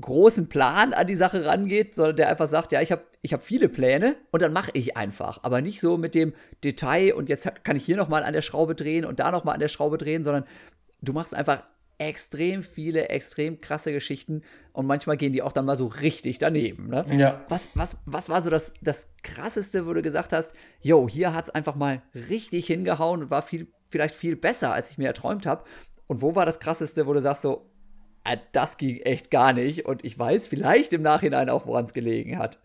[0.00, 3.42] großen Plan an die Sache rangeht, sondern der einfach sagt, ja, ich habe ich hab
[3.42, 5.40] viele Pläne und dann mache ich einfach.
[5.42, 8.74] Aber nicht so mit dem Detail und jetzt kann ich hier nochmal an der Schraube
[8.74, 10.44] drehen und da nochmal an der Schraube drehen, sondern
[11.00, 11.62] du machst einfach
[11.98, 16.88] extrem viele, extrem krasse Geschichten und manchmal gehen die auch dann mal so richtig daneben.
[16.88, 17.04] Ne?
[17.16, 17.44] Ja.
[17.48, 21.44] Was, was, was war so das, das Krasseste, wo du gesagt hast, yo, hier hat
[21.44, 25.46] es einfach mal richtig hingehauen und war viel, vielleicht viel besser, als ich mir erträumt
[25.46, 25.64] habe?
[26.06, 27.70] Und wo war das Krasseste, wo du sagst so,
[28.52, 29.86] das ging echt gar nicht.
[29.86, 32.58] Und ich weiß vielleicht im Nachhinein auch, woran es gelegen hat.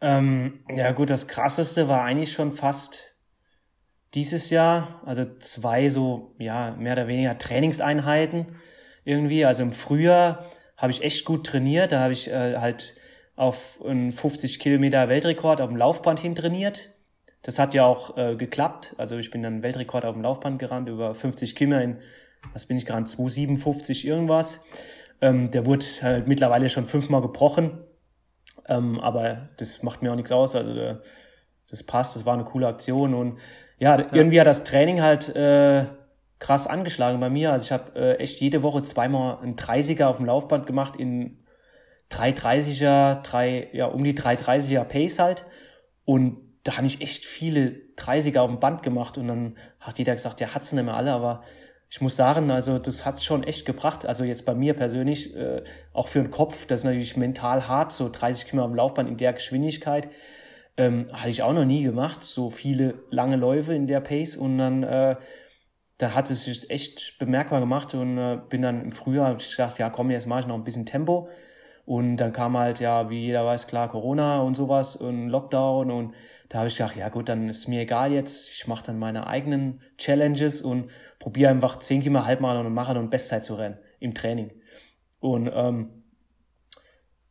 [0.00, 3.14] Ähm, ja, gut, das krasseste war eigentlich schon fast
[4.14, 5.02] dieses Jahr.
[5.04, 8.46] Also zwei so, ja, mehr oder weniger Trainingseinheiten
[9.04, 9.44] irgendwie.
[9.44, 11.92] Also im Frühjahr habe ich echt gut trainiert.
[11.92, 12.94] Da habe ich äh, halt
[13.34, 16.90] auf einen 50 Kilometer Weltrekord auf dem Laufband hin trainiert.
[17.42, 18.94] Das hat ja auch äh, geklappt.
[18.98, 21.98] Also ich bin dann Weltrekord auf dem Laufband gerannt, über 50 Kilometer in
[22.52, 24.60] was bin ich gerade, 257 irgendwas.
[25.20, 27.78] Ähm, der wurde halt mittlerweile schon fünfmal gebrochen.
[28.68, 30.54] Ähm, aber das macht mir auch nichts aus.
[30.54, 31.02] Also der,
[31.68, 33.14] das passt, das war eine coole Aktion.
[33.14, 33.38] Und
[33.78, 34.06] ja, ja.
[34.12, 35.86] irgendwie hat das Training halt äh,
[36.38, 37.52] krass angeschlagen bei mir.
[37.52, 41.44] Also ich habe äh, echt jede Woche zweimal einen 30er auf dem Laufband gemacht in
[42.10, 45.44] 330er, drei, ja, um die 330er Pace halt.
[46.04, 50.14] Und da habe ich echt viele 30er auf dem Band gemacht und dann hat jeder
[50.14, 51.42] gesagt, ja, hat's nicht mehr alle, aber
[51.90, 54.04] ich muss sagen, also das hat's schon echt gebracht.
[54.04, 57.92] Also jetzt bei mir persönlich, äh, auch für den Kopf, das ist natürlich mental hart,
[57.92, 60.08] so 30 Kilometer am Laufband in der Geschwindigkeit.
[60.76, 64.58] Ähm, hatte ich auch noch nie gemacht, so viele lange Läufe in der Pace und
[64.58, 65.16] dann äh,
[65.98, 69.78] da hat es sich echt bemerkbar gemacht und äh, bin dann im Frühjahr ich gedacht,
[69.78, 71.28] ja komm, jetzt mache ich noch ein bisschen Tempo
[71.88, 75.90] und dann kam halt ja, wie jeder weiß, klar Corona und sowas und Lockdown.
[75.90, 76.14] Und
[76.50, 79.26] da habe ich gedacht, ja gut, dann ist mir egal jetzt, ich mache dann meine
[79.26, 84.12] eigenen Challenges und probiere einfach 10 Kilometer Halbmarathon und Marathon und Bestzeit zu rennen im
[84.12, 84.50] Training.
[85.18, 86.04] Und ähm,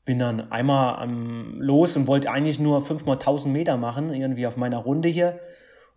[0.06, 4.48] bin dann einmal ähm, los und wollte eigentlich nur 5 mal 1000 Meter machen, irgendwie
[4.48, 5.40] auf meiner Runde hier.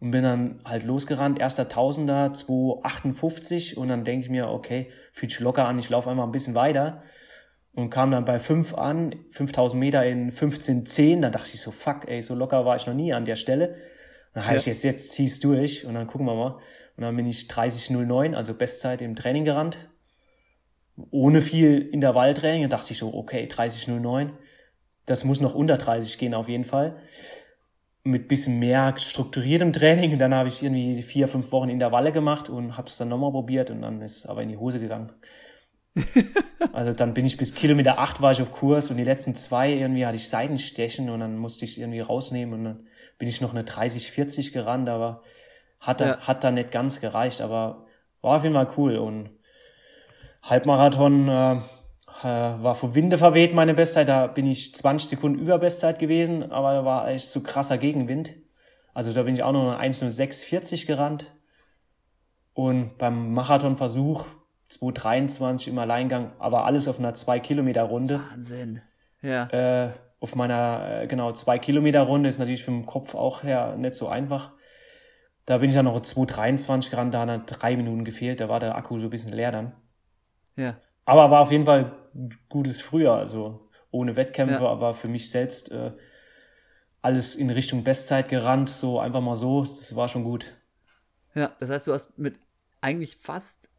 [0.00, 5.32] Und bin dann halt losgerannt, erster Tausender, 258 und dann denke ich mir, okay, fühlt
[5.32, 7.00] sich locker an, ich laufe einmal ein bisschen weiter
[7.80, 12.08] und kam dann bei 5 an, 5000 Meter in 15,10, dann dachte ich so, fuck,
[12.08, 13.76] ey, so locker war ich noch nie an der Stelle.
[14.34, 14.72] Dann heißt ja.
[14.72, 16.58] jetzt, jetzt zieh's durch und dann gucken wir mal.
[16.96, 19.88] Und dann bin ich 30,09, also Bestzeit im Training gerannt.
[21.10, 22.62] Ohne viel Intervalltraining.
[22.62, 24.30] Dann dachte ich so, okay, 30,09.
[25.06, 26.98] Das muss noch unter 30 gehen auf jeden Fall.
[28.02, 30.12] Mit bisschen mehr strukturiertem Training.
[30.12, 33.32] Und dann habe ich irgendwie vier, fünf Wochen Intervalle gemacht und habe es dann nochmal
[33.32, 35.10] probiert und dann ist es aber in die Hose gegangen.
[36.72, 39.72] also dann bin ich bis Kilometer 8 war ich auf Kurs und die letzten zwei
[39.72, 42.86] irgendwie hatte ich Seitenstechen und dann musste ich irgendwie rausnehmen und dann
[43.18, 45.22] bin ich noch eine 30, 40 gerannt, aber
[45.80, 46.18] hat, ja.
[46.20, 47.86] hat da nicht ganz gereicht, aber
[48.20, 48.96] war auf jeden Fall cool.
[48.96, 49.30] Und
[50.42, 51.52] Halbmarathon äh,
[52.22, 54.08] äh, war vor Winde verweht meine Bestzeit.
[54.08, 58.34] Da bin ich 20 Sekunden über Bestzeit gewesen, aber da war echt so krasser Gegenwind.
[58.94, 61.32] Also da bin ich auch noch eine 1.06.40 gerannt.
[62.52, 64.26] Und beim Marathonversuch
[64.70, 68.20] 2.23 im Alleingang, aber alles auf einer 2-Kilometer-Runde.
[68.30, 68.82] Wahnsinn.
[69.22, 69.46] Ja.
[69.48, 74.52] Äh, auf meiner, äh, genau, 2-Kilometer-Runde ist natürlich den Kopf auch her nicht so einfach.
[75.46, 78.76] Da bin ich dann noch 2,23 gerannt, da hat drei Minuten gefehlt, da war der
[78.76, 79.72] Akku so ein bisschen leer dann.
[80.56, 80.76] Ja.
[81.04, 81.92] Aber war auf jeden Fall
[82.48, 84.68] gutes Frühjahr, also ohne Wettkämpfe, ja.
[84.68, 85.92] aber für mich selbst äh,
[87.02, 90.54] alles in Richtung Bestzeit gerannt, so einfach mal so, das war schon gut.
[91.34, 92.38] Ja, das heißt, du hast mit
[92.80, 93.69] eigentlich fast,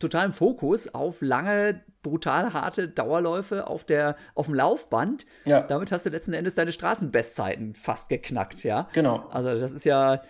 [0.00, 5.26] totalen Fokus auf lange, brutal harte Dauerläufe auf, der, auf dem Laufband.
[5.44, 5.62] Ja.
[5.62, 8.88] Damit hast du letzten Endes deine Straßenbestzeiten fast geknackt, ja.
[8.92, 9.26] Genau.
[9.30, 10.22] Also das ist ja,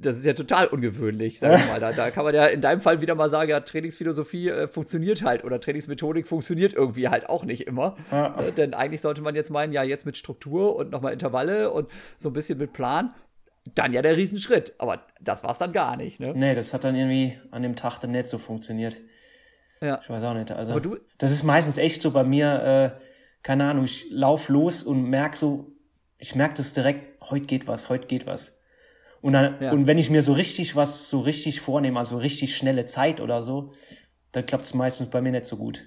[0.00, 1.80] das ist ja total ungewöhnlich, sag ich mal.
[1.80, 5.22] Da, da, kann man ja in deinem Fall wieder mal sagen, ja, Trainingsphilosophie äh, funktioniert
[5.22, 7.96] halt oder Trainingsmethodik funktioniert irgendwie halt auch nicht immer.
[8.10, 8.38] Ja.
[8.40, 11.88] Äh, denn eigentlich sollte man jetzt meinen, ja, jetzt mit Struktur und nochmal Intervalle und
[12.16, 13.12] so ein bisschen mit Plan,
[13.74, 14.74] dann ja der Riesenschritt.
[14.78, 16.32] Aber das war es dann gar nicht, ne?
[16.34, 18.96] Nee, das hat dann irgendwie an dem Tag dann nicht so funktioniert.
[19.80, 20.00] Ja.
[20.02, 20.50] Ich weiß auch nicht.
[20.50, 23.00] Also, du, das ist meistens echt so bei mir, äh,
[23.42, 25.72] keine Ahnung, ich lauf los und merk so,
[26.18, 28.58] ich merke das direkt, heute geht was, heute geht was.
[29.22, 29.72] Und, dann, ja.
[29.72, 33.42] und wenn ich mir so richtig was so richtig vornehme, also richtig schnelle Zeit oder
[33.42, 33.72] so,
[34.32, 35.86] dann klappt es meistens bei mir nicht so gut.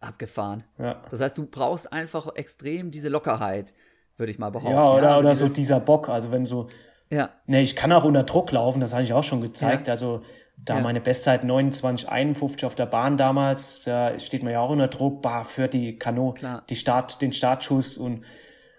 [0.00, 0.64] Abgefahren.
[0.78, 1.02] Ja.
[1.10, 3.74] Das heißt, du brauchst einfach extrem diese Lockerheit,
[4.16, 4.74] würde ich mal behaupten.
[4.74, 6.68] Ja, oder, ja, also oder so dieser Bock, also wenn so.
[7.10, 7.30] Ja.
[7.46, 9.88] Ne, ich kann auch unter Druck laufen, das habe ich auch schon gezeigt.
[9.88, 9.92] Ja.
[9.92, 10.22] Also
[10.56, 10.80] da ja.
[10.80, 15.44] meine Bestzeit 29,51 auf der Bahn damals, da steht man ja auch unter Druck, bah,
[15.44, 16.34] führt die Kano,
[16.68, 18.24] die Start, den Startschuss und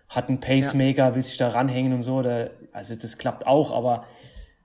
[0.07, 1.15] hat einen Pacemaker, ja.
[1.15, 2.21] will sich da ranhängen und so.
[2.21, 4.05] Da, also das klappt auch, aber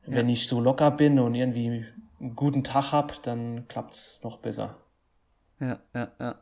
[0.06, 1.84] wenn ich so locker bin und irgendwie
[2.20, 4.76] einen guten Tag hab, dann klappt's noch besser.
[5.60, 6.34] Ja, ja, ja.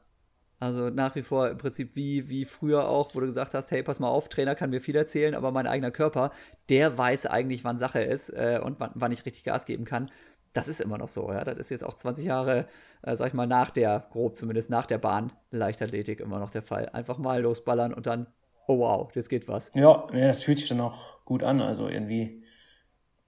[0.61, 3.83] Also nach wie vor im Prinzip wie, wie früher auch, wo du gesagt hast, hey,
[3.83, 6.33] pass mal auf, Trainer kann mir viel erzählen, aber mein eigener Körper,
[6.69, 10.11] der weiß eigentlich, wann Sache ist äh, und wann, wann ich richtig Gas geben kann.
[10.53, 11.45] Das ist immer noch so, ja.
[11.45, 12.67] Das ist jetzt auch 20 Jahre,
[13.03, 16.63] äh, sag ich mal, nach der, grob zumindest nach der Bahn Leichtathletik immer noch der
[16.63, 16.89] Fall.
[16.89, 18.27] Einfach mal losballern und dann
[18.69, 19.73] oh wow, jetzt geht was.
[19.75, 21.61] Ja, ja, das fühlt sich dann auch gut an.
[21.61, 22.45] Also irgendwie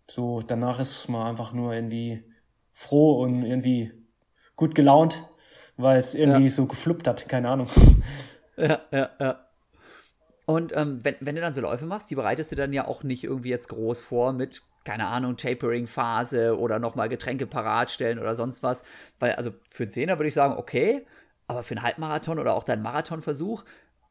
[0.07, 2.25] so, danach ist man einfach nur irgendwie
[2.73, 3.93] froh und irgendwie
[4.55, 5.29] gut gelaunt,
[5.83, 6.51] weil es irgendwie ja.
[6.51, 7.69] so gefluppt hat, keine Ahnung.
[8.57, 9.47] Ja, ja, ja.
[10.45, 13.05] Und ähm, wenn, wenn du dann so Läufe machst, die bereitest du dann ja auch
[13.05, 18.35] nicht irgendwie jetzt groß vor mit, keine Ahnung, Tapering-Phase oder nochmal Getränke parat stellen oder
[18.35, 18.83] sonst was.
[19.21, 21.07] Weil, also für einen Zehner würde ich sagen, okay,
[21.47, 23.65] aber für einen Halbmarathon oder auch deinen Marathonversuch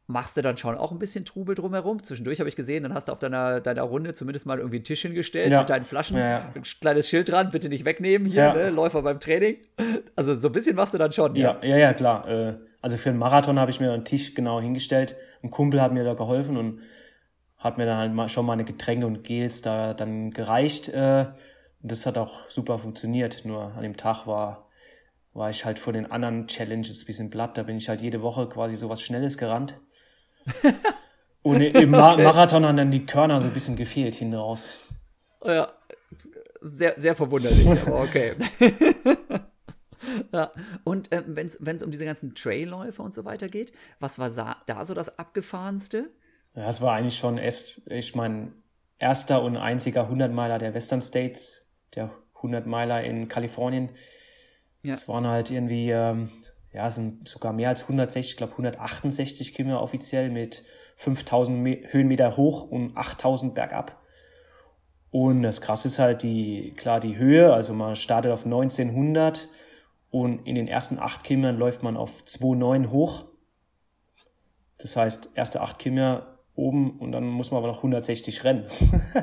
[0.10, 2.02] machst du dann schon auch ein bisschen Trubel drumherum.
[2.02, 4.84] Zwischendurch habe ich gesehen, dann hast du auf deiner, deiner Runde zumindest mal irgendwie einen
[4.84, 5.60] Tisch hingestellt ja.
[5.60, 6.52] mit deinen Flaschen, ja, ja.
[6.56, 8.70] ein kleines Schild dran, bitte nicht wegnehmen hier, ne?
[8.72, 9.58] Läufer beim Training.
[10.16, 11.36] Also so ein bisschen machst du dann schon.
[11.36, 12.28] Ja, ja, ja, klar.
[12.28, 15.16] Äh, also für einen Marathon habe ich mir einen Tisch genau hingestellt.
[15.44, 16.80] Ein Kumpel hat mir da geholfen und
[17.58, 20.90] hat mir dann halt mal schon meine Getränke und Gels da dann gereicht.
[20.90, 21.28] Äh,
[21.84, 23.46] und das hat auch super funktioniert.
[23.46, 24.70] Nur an dem Tag war
[25.34, 27.58] war ich halt vor den anderen Challenges ein bisschen platt.
[27.58, 29.80] Da bin ich halt jede Woche quasi so was Schnelles gerannt.
[31.42, 32.24] Und im Ma okay.
[32.24, 34.74] Marathon haben dann die Körner so ein bisschen gefehlt hinaus.
[35.44, 35.72] Ja,
[36.62, 38.36] sehr, sehr verwunderlich, aber okay.
[40.34, 40.52] ja.
[40.84, 44.30] Und äh, wenn es um diese ganzen Trailläufe und so weiter geht, was war
[44.66, 46.10] da so das Abgefahrenste?
[46.56, 48.54] Ja, es war eigentlich schon erst, ich mein
[48.98, 53.92] erster und einziger 100-Meiler der Western States, der 100-Meiler in Kalifornien.
[54.84, 54.94] Ja.
[54.94, 56.30] Es waren halt irgendwie ähm,
[56.74, 60.64] ja, sind sogar mehr als 160, ich glaube 168 Kilometer offiziell mit
[60.98, 64.00] 5000 Höhenmeter hoch und 8000 bergab.
[65.12, 69.50] Und das krasse ist halt die, klar, die Höhe, also man startet auf 1900
[70.12, 73.26] und in den ersten acht Kilometern läuft man auf 2,9 hoch.
[74.78, 78.66] Das heißt, erste acht Kilometer oben und dann muss man aber noch 160 rennen.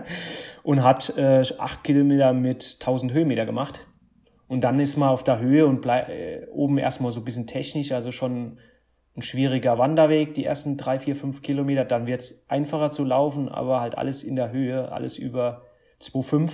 [0.62, 3.86] und hat äh, acht Kilometer mit 1000 Höhenmeter gemacht.
[4.48, 7.46] Und dann ist man auf der Höhe und bleib, äh, oben erstmal so ein bisschen
[7.46, 8.58] technisch, also schon
[9.16, 11.84] ein schwieriger Wanderweg, die ersten drei, vier, fünf Kilometer.
[11.84, 15.62] Dann wird's einfacher zu laufen, aber halt alles in der Höhe, alles über
[16.00, 16.50] 2,5.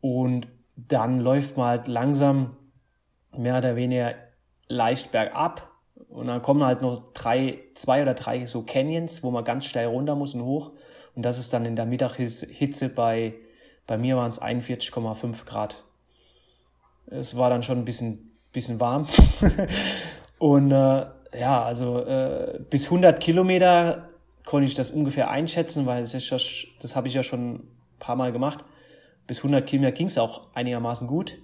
[0.00, 2.56] Und dann läuft man halt langsam
[3.36, 4.14] mehr oder weniger
[4.68, 5.70] leicht bergab.
[6.08, 9.86] Und dann kommen halt noch drei, zwei oder drei so Canyons, wo man ganz steil
[9.86, 10.72] runter muss und hoch.
[11.14, 13.34] Und das ist dann in der Mittagshitze bei,
[13.86, 15.84] bei mir waren es 41,5 Grad.
[17.06, 19.06] Es war dann schon ein bisschen, bisschen warm.
[20.38, 21.06] und äh,
[21.38, 24.08] ja, also äh, bis 100 Kilometer
[24.44, 26.38] konnte ich das ungefähr einschätzen, weil das, ist ja,
[26.80, 28.64] das habe ich ja schon ein paar Mal gemacht.
[29.26, 31.38] Bis 100 Kilometer ging es auch einigermaßen gut,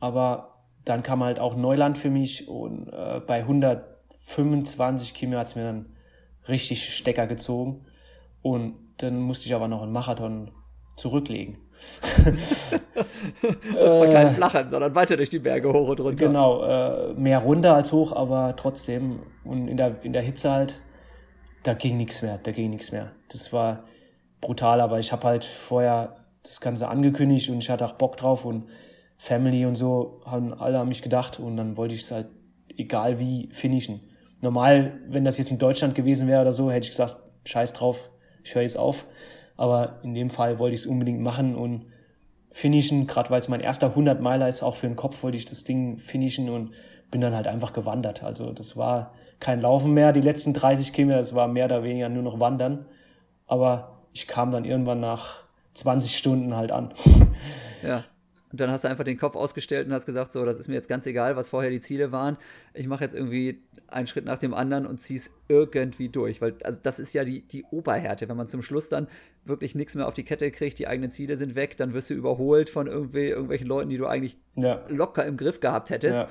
[0.00, 5.54] aber dann kam halt auch Neuland für mich und äh, bei 125 Kilometer hat es
[5.54, 5.86] mir dann
[6.48, 7.84] richtig Stecker gezogen
[8.42, 10.50] und dann musste ich aber noch einen Marathon
[10.96, 11.58] zurücklegen.
[12.24, 16.26] und zwar kein Flachern, sondern weiter durch die Berge hoch und runter.
[16.26, 19.20] Genau, äh, mehr runter als hoch, aber trotzdem.
[19.44, 20.80] Und in der, in der Hitze halt,
[21.62, 23.12] da ging nichts mehr, da ging nichts mehr.
[23.30, 23.84] Das war
[24.40, 28.44] brutal, aber ich habe halt vorher das Ganze angekündigt und ich hatte auch Bock drauf
[28.44, 28.68] und
[29.18, 32.28] Family und so haben alle an mich gedacht und dann wollte ich es halt
[32.76, 34.00] egal wie finishen.
[34.40, 38.08] Normal, wenn das jetzt in Deutschland gewesen wäre oder so, hätte ich gesagt, scheiß drauf,
[38.42, 39.04] ich höre jetzt auf.
[39.60, 41.84] Aber in dem Fall wollte ich es unbedingt machen und
[42.50, 45.44] finishen, gerade weil es mein erster 100 Meiler ist, auch für den Kopf wollte ich
[45.44, 46.70] das Ding finishen und
[47.10, 48.22] bin dann halt einfach gewandert.
[48.22, 52.08] Also das war kein Laufen mehr, die letzten 30 Kilometer, das war mehr oder weniger
[52.08, 52.86] nur noch Wandern.
[53.46, 55.42] Aber ich kam dann irgendwann nach
[55.74, 56.94] 20 Stunden halt an.
[57.82, 58.04] Ja.
[58.52, 60.74] Und dann hast du einfach den Kopf ausgestellt und hast gesagt, so, das ist mir
[60.74, 62.36] jetzt ganz egal, was vorher die Ziele waren.
[62.74, 66.40] Ich mache jetzt irgendwie einen Schritt nach dem anderen und ziehe es irgendwie durch.
[66.40, 68.28] Weil also das ist ja die, die Oberhärte.
[68.28, 69.06] Wenn man zum Schluss dann
[69.44, 72.14] wirklich nichts mehr auf die Kette kriegt, die eigenen Ziele sind weg, dann wirst du
[72.14, 74.80] überholt von irgendwie, irgendwelchen Leuten, die du eigentlich ja.
[74.88, 76.18] locker im Griff gehabt hättest.
[76.18, 76.28] Ja.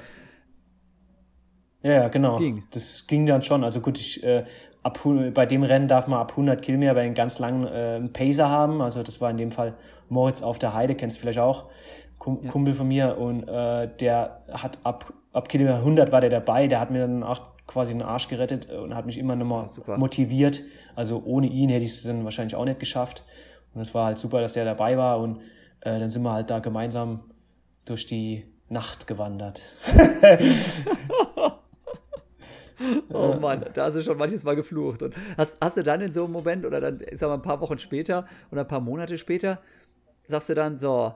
[1.81, 2.37] Ja, genau.
[2.37, 2.63] Ging.
[2.71, 3.63] Das ging dann schon.
[3.63, 4.43] Also gut, ich, äh,
[4.83, 4.99] ab,
[5.33, 8.81] bei dem Rennen darf man ab 100 Kilometer bei einem ganz langen äh, Pacer haben.
[8.81, 9.75] Also das war in dem Fall
[10.09, 11.69] Moritz auf der Heide, kennst du vielleicht auch.
[12.19, 16.79] Kumpel von mir und äh, der hat ab, ab Kilometer 100 war der dabei, der
[16.79, 20.61] hat mir dann auch quasi den Arsch gerettet und hat mich immer nochmal ja, motiviert.
[20.95, 23.23] Also ohne ihn hätte ich es dann wahrscheinlich auch nicht geschafft.
[23.73, 25.37] Und es war halt super, dass der dabei war und
[25.81, 27.21] äh, dann sind wir halt da gemeinsam
[27.85, 29.61] durch die Nacht gewandert.
[33.13, 35.03] oh Mann, da hast du schon manches Mal geflucht.
[35.03, 37.41] Und hast, hast du dann in so einem Moment oder dann, ich sag mal, ein
[37.41, 39.59] paar Wochen später oder ein paar Monate später,
[40.27, 41.13] sagst du dann so,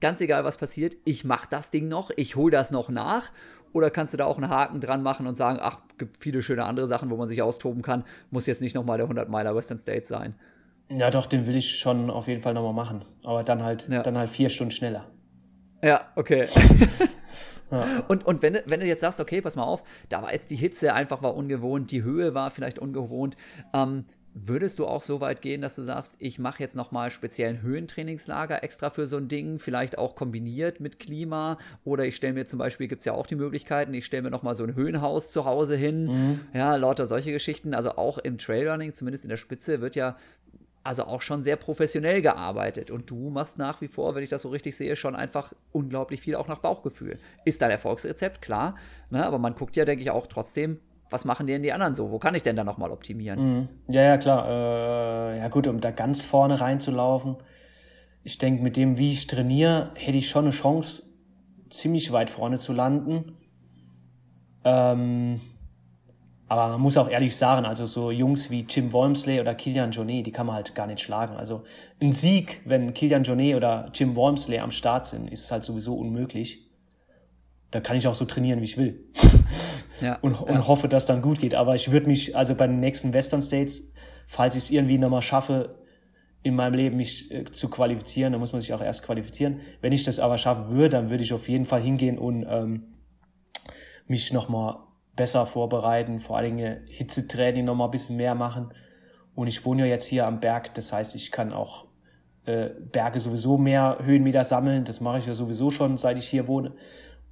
[0.00, 3.30] ganz egal was passiert, ich mach das Ding noch, ich hol das noch nach?
[3.72, 6.64] Oder kannst du da auch einen Haken dran machen und sagen, ach, gibt viele schöne
[6.64, 9.78] andere Sachen, wo man sich austoben kann, muss jetzt nicht nochmal der 100 Meiler Western
[9.78, 10.34] States sein?
[10.88, 13.04] Ja, doch, den will ich schon auf jeden Fall nochmal machen.
[13.24, 14.02] Aber dann halt, ja.
[14.02, 15.06] dann halt vier Stunden schneller.
[15.82, 16.48] Ja, okay.
[17.70, 17.84] ja.
[18.08, 20.56] Und, und wenn, wenn du jetzt sagst, okay, pass mal auf, da war jetzt die
[20.56, 23.36] Hitze einfach war ungewohnt, die Höhe war vielleicht ungewohnt,
[23.74, 24.04] ähm,
[24.38, 28.62] Würdest du auch so weit gehen, dass du sagst, ich mache jetzt nochmal speziellen Höhentrainingslager
[28.62, 31.56] extra für so ein Ding, vielleicht auch kombiniert mit Klima?
[31.84, 34.30] Oder ich stelle mir zum Beispiel, gibt es ja auch die Möglichkeiten, ich stelle mir
[34.30, 36.04] nochmal so ein Höhenhaus zu Hause hin.
[36.04, 36.40] Mhm.
[36.52, 37.72] Ja, lauter solche Geschichten.
[37.72, 40.18] Also auch im Trailrunning, zumindest in der Spitze, wird ja
[40.84, 42.90] also auch schon sehr professionell gearbeitet.
[42.90, 46.20] Und du machst nach wie vor, wenn ich das so richtig sehe, schon einfach unglaublich
[46.20, 47.18] viel auch nach Bauchgefühl.
[47.46, 48.76] Ist dein Erfolgsrezept, klar.
[49.08, 49.24] Ne?
[49.24, 50.78] Aber man guckt ja, denke ich, auch trotzdem,
[51.10, 52.10] was machen denn die anderen so?
[52.10, 53.58] Wo kann ich denn da nochmal optimieren?
[53.58, 53.68] Mhm.
[53.88, 54.48] Ja, ja, klar.
[54.48, 57.36] Äh, ja, gut, um da ganz vorne reinzulaufen.
[58.24, 61.04] Ich denke, mit dem, wie ich trainiere, hätte ich schon eine Chance,
[61.70, 63.36] ziemlich weit vorne zu landen.
[64.64, 65.40] Ähm,
[66.48, 70.26] aber man muss auch ehrlich sagen, also so Jungs wie Jim Wormsley oder Kilian Jornet,
[70.26, 71.36] die kann man halt gar nicht schlagen.
[71.36, 71.64] Also
[72.00, 76.65] ein Sieg, wenn Kilian Jornet oder Jim Wormsley am Start sind, ist halt sowieso unmöglich.
[77.70, 79.04] Da kann ich auch so trainieren, wie ich will.
[80.00, 80.66] ja, und, und ja.
[80.66, 81.54] hoffe, dass dann gut geht.
[81.54, 83.82] Aber ich würde mich, also bei den nächsten Western States,
[84.26, 85.76] falls ich es irgendwie nochmal schaffe,
[86.42, 89.60] in meinem Leben mich äh, zu qualifizieren, dann muss man sich auch erst qualifizieren.
[89.80, 92.94] Wenn ich das aber schaffen würde, dann würde ich auf jeden Fall hingehen und ähm,
[94.06, 94.76] mich nochmal
[95.16, 98.72] besser vorbereiten, vor allen Dingen Hitzetraining nochmal ein bisschen mehr machen.
[99.34, 101.86] Und ich wohne ja jetzt hier am Berg, das heißt, ich kann auch
[102.44, 104.84] äh, Berge sowieso mehr Höhenmeter sammeln.
[104.84, 106.74] Das mache ich ja sowieso schon, seit ich hier wohne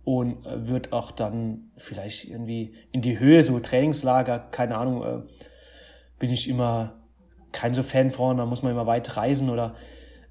[0.05, 5.23] und äh, wird auch dann vielleicht irgendwie in die Höhe, so Trainingslager, keine Ahnung, äh,
[6.19, 6.95] bin ich immer
[7.53, 9.75] kein so Fan von, da muss man immer weit reisen oder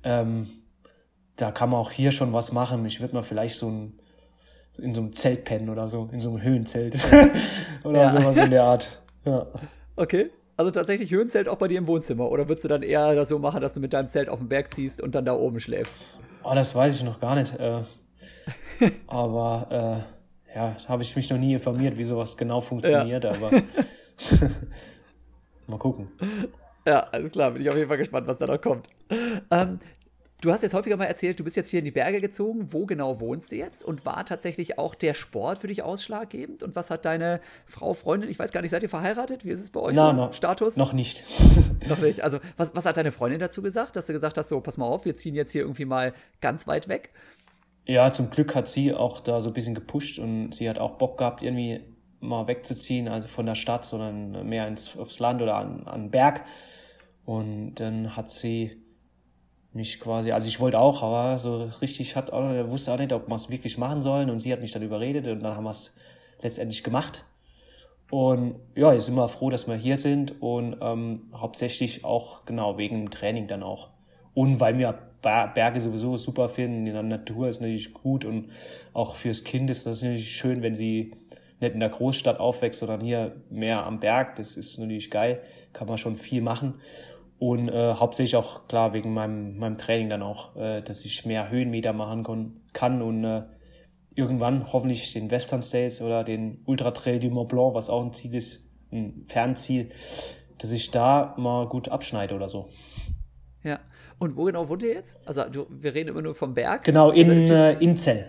[0.04, 0.48] ähm,
[1.36, 2.86] da kann man auch hier schon was machen.
[2.86, 4.00] Ich würde mal vielleicht so ein,
[4.78, 6.96] in so einem Zelt pennen oder so, in so einem Höhenzelt
[7.84, 8.22] oder ja.
[8.22, 9.02] sowas in der Art.
[9.26, 9.48] Ja.
[9.96, 10.30] Okay.
[10.56, 13.40] Also tatsächlich Höhenzelt auch bei dir im Wohnzimmer oder würdest du dann eher das so
[13.40, 15.96] machen, dass du mit deinem Zelt auf den Berg ziehst und dann da oben schläfst?
[16.44, 17.58] Oh, das weiß ich noch gar nicht.
[17.60, 17.82] Äh,
[19.08, 20.06] aber
[20.52, 23.32] äh, ja, habe ich mich noch nie informiert, wie sowas genau funktioniert, ja.
[23.32, 23.52] aber
[25.68, 26.10] mal gucken.
[26.86, 28.88] Ja, alles klar, bin ich auf jeden Fall gespannt, was da noch kommt.
[29.50, 29.80] Ähm,
[30.44, 32.74] du hast jetzt häufiger mal erzählt, du bist jetzt hier in die Berge gezogen.
[32.74, 33.84] Wo genau wohnst du jetzt?
[33.84, 36.62] Und war tatsächlich auch der Sport für dich ausschlaggebend?
[36.64, 39.46] Und was hat deine Frau, Freundin, ich weiß gar nicht, seid ihr verheiratet?
[39.46, 40.14] Wie ist es bei euch no, so?
[40.14, 40.76] No, Status?
[40.76, 41.24] Noch nicht.
[41.90, 42.22] noch nicht.
[42.22, 43.96] Also, was, was hat deine Freundin dazu gesagt?
[43.96, 46.68] Dass du gesagt hast, so, pass mal auf, wir ziehen jetzt hier irgendwie mal ganz
[46.68, 47.12] weit weg?
[47.86, 50.92] Ja, zum Glück hat sie auch da so ein bisschen gepusht und sie hat auch
[50.92, 51.82] Bock gehabt, irgendwie
[52.22, 56.12] mal wegzuziehen, also von der Stadt, sondern mehr ins, aufs Land oder an, an den
[56.12, 56.46] Berg.
[57.26, 58.82] Und dann hat sie
[59.74, 63.36] mich quasi, also ich wollte auch, aber so richtig hat wusste auch nicht, ob wir
[63.36, 64.30] es wirklich machen sollen.
[64.30, 65.94] Und sie hat mich dann überredet und dann haben wir es
[66.42, 67.26] letztendlich gemacht.
[68.10, 72.78] Und ja, ich bin immer froh, dass wir hier sind und ähm, hauptsächlich auch genau
[72.78, 73.90] wegen dem Training dann auch.
[74.34, 78.52] Und weil wir Berge sowieso super finden, in der Natur ist natürlich gut und
[78.94, 81.14] auch fürs Kind ist das natürlich schön, wenn sie
[81.60, 84.36] nicht in der Großstadt aufwächst, sondern hier mehr am Berg.
[84.36, 86.76] Das ist natürlich geil, kann man schon viel machen.
[87.40, 91.50] Und äh, hauptsächlich auch klar wegen meinem, meinem Training dann auch, äh, dass ich mehr
[91.50, 93.44] Höhenmeter machen kann und äh,
[94.16, 98.14] irgendwann hoffentlich den Western States oder den Ultra Trail du Mont Blanc, was auch ein
[98.14, 99.90] Ziel ist, ein Fernziel,
[100.60, 102.70] dass ich da mal gut abschneide oder so.
[103.64, 103.80] Ja.
[104.20, 105.20] Und wo genau wohnt ihr jetzt?
[105.26, 106.84] Also du, wir reden immer nur vom Berg.
[106.84, 108.26] Genau, in äh, Inzell.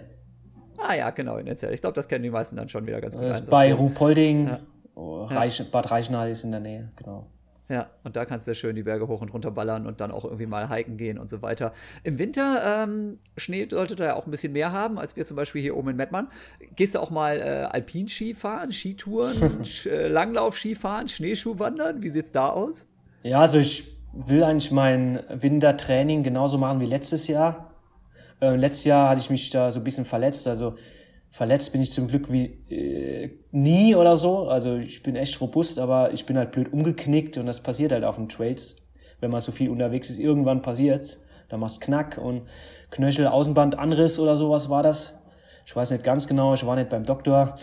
[0.78, 1.72] Ah ja, genau, in Inzell.
[1.72, 3.24] Ich glaube, das kennen die meisten dann schon wieder ganz gut.
[3.24, 4.60] Das ist bei Ruhpolding, ja.
[4.94, 7.26] oh, Reich, Bad Reichenhall ist in der Nähe, genau.
[7.68, 10.24] Ja, und da kannst du schön die Berge hoch und runter ballern und dann auch
[10.24, 11.72] irgendwie mal hiken gehen und so weiter.
[12.02, 15.38] Im Winter, ähm, Schnee sollte da ja auch ein bisschen mehr haben, als wir zum
[15.38, 16.28] Beispiel hier oben in Mettmann.
[16.76, 22.02] Gehst du auch mal äh, Alpinski fahren, Skitouren, Sch äh, Langlauf-Ski fahren, Schneeschuh wandern?
[22.02, 22.86] Wie sieht's da aus?
[23.22, 27.72] Ja, also ich will eigentlich mein Wintertraining genauso machen wie letztes Jahr.
[28.40, 30.74] Äh, letztes Jahr hatte ich mich da so ein bisschen verletzt, also
[31.30, 34.48] verletzt bin ich zum Glück wie äh, nie oder so.
[34.48, 38.04] Also ich bin echt robust, aber ich bin halt blöd umgeknickt und das passiert halt
[38.04, 38.76] auf den Trails,
[39.20, 40.18] wenn man so viel unterwegs ist.
[40.20, 42.42] Irgendwann passiert's, da machst Knack und
[42.90, 45.18] Knöchel, Außenband, Anriss oder sowas war das.
[45.66, 47.56] Ich weiß nicht ganz genau, ich war nicht beim Doktor.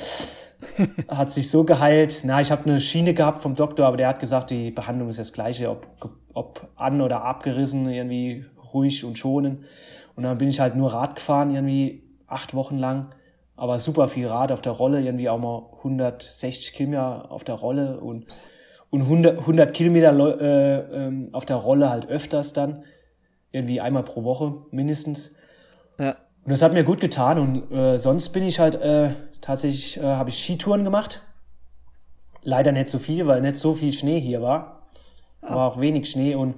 [1.08, 2.22] hat sich so geheilt.
[2.24, 5.20] Na, ich habe eine Schiene gehabt vom Doktor, aber der hat gesagt, die Behandlung ist
[5.20, 5.88] das gleiche, ob,
[6.34, 9.66] ob an oder abgerissen, irgendwie ruhig und schonen.
[10.16, 13.14] Und dann bin ich halt nur Rad gefahren, irgendwie acht Wochen lang
[13.62, 18.00] aber super viel Rad auf der Rolle, irgendwie auch mal 160 Kilometer auf der Rolle
[18.00, 18.26] und,
[18.90, 22.86] und 100, 100 Kilometer äh, ähm, auf der Rolle halt öfters dann,
[23.52, 25.36] irgendwie einmal pro Woche mindestens.
[26.00, 26.16] Ja.
[26.44, 30.04] Und das hat mir gut getan und äh, sonst bin ich halt äh, tatsächlich, äh,
[30.04, 31.22] habe ich Skitouren gemacht.
[32.44, 34.88] Leider nicht so viel, weil nicht so viel Schnee hier war.
[35.42, 35.56] Ah.
[35.56, 36.56] War auch wenig Schnee und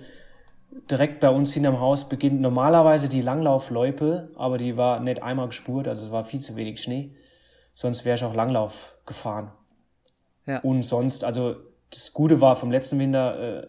[0.90, 5.88] direkt bei uns hinterm Haus beginnt normalerweise die Langlaufloipe, aber die war nicht einmal gespurt,
[5.88, 7.12] also es war viel zu wenig Schnee.
[7.74, 9.52] Sonst wäre ich auch Langlauf gefahren.
[10.46, 10.60] Ja.
[10.60, 11.56] Und sonst, also
[11.90, 13.68] das Gute war vom letzten Winter, äh,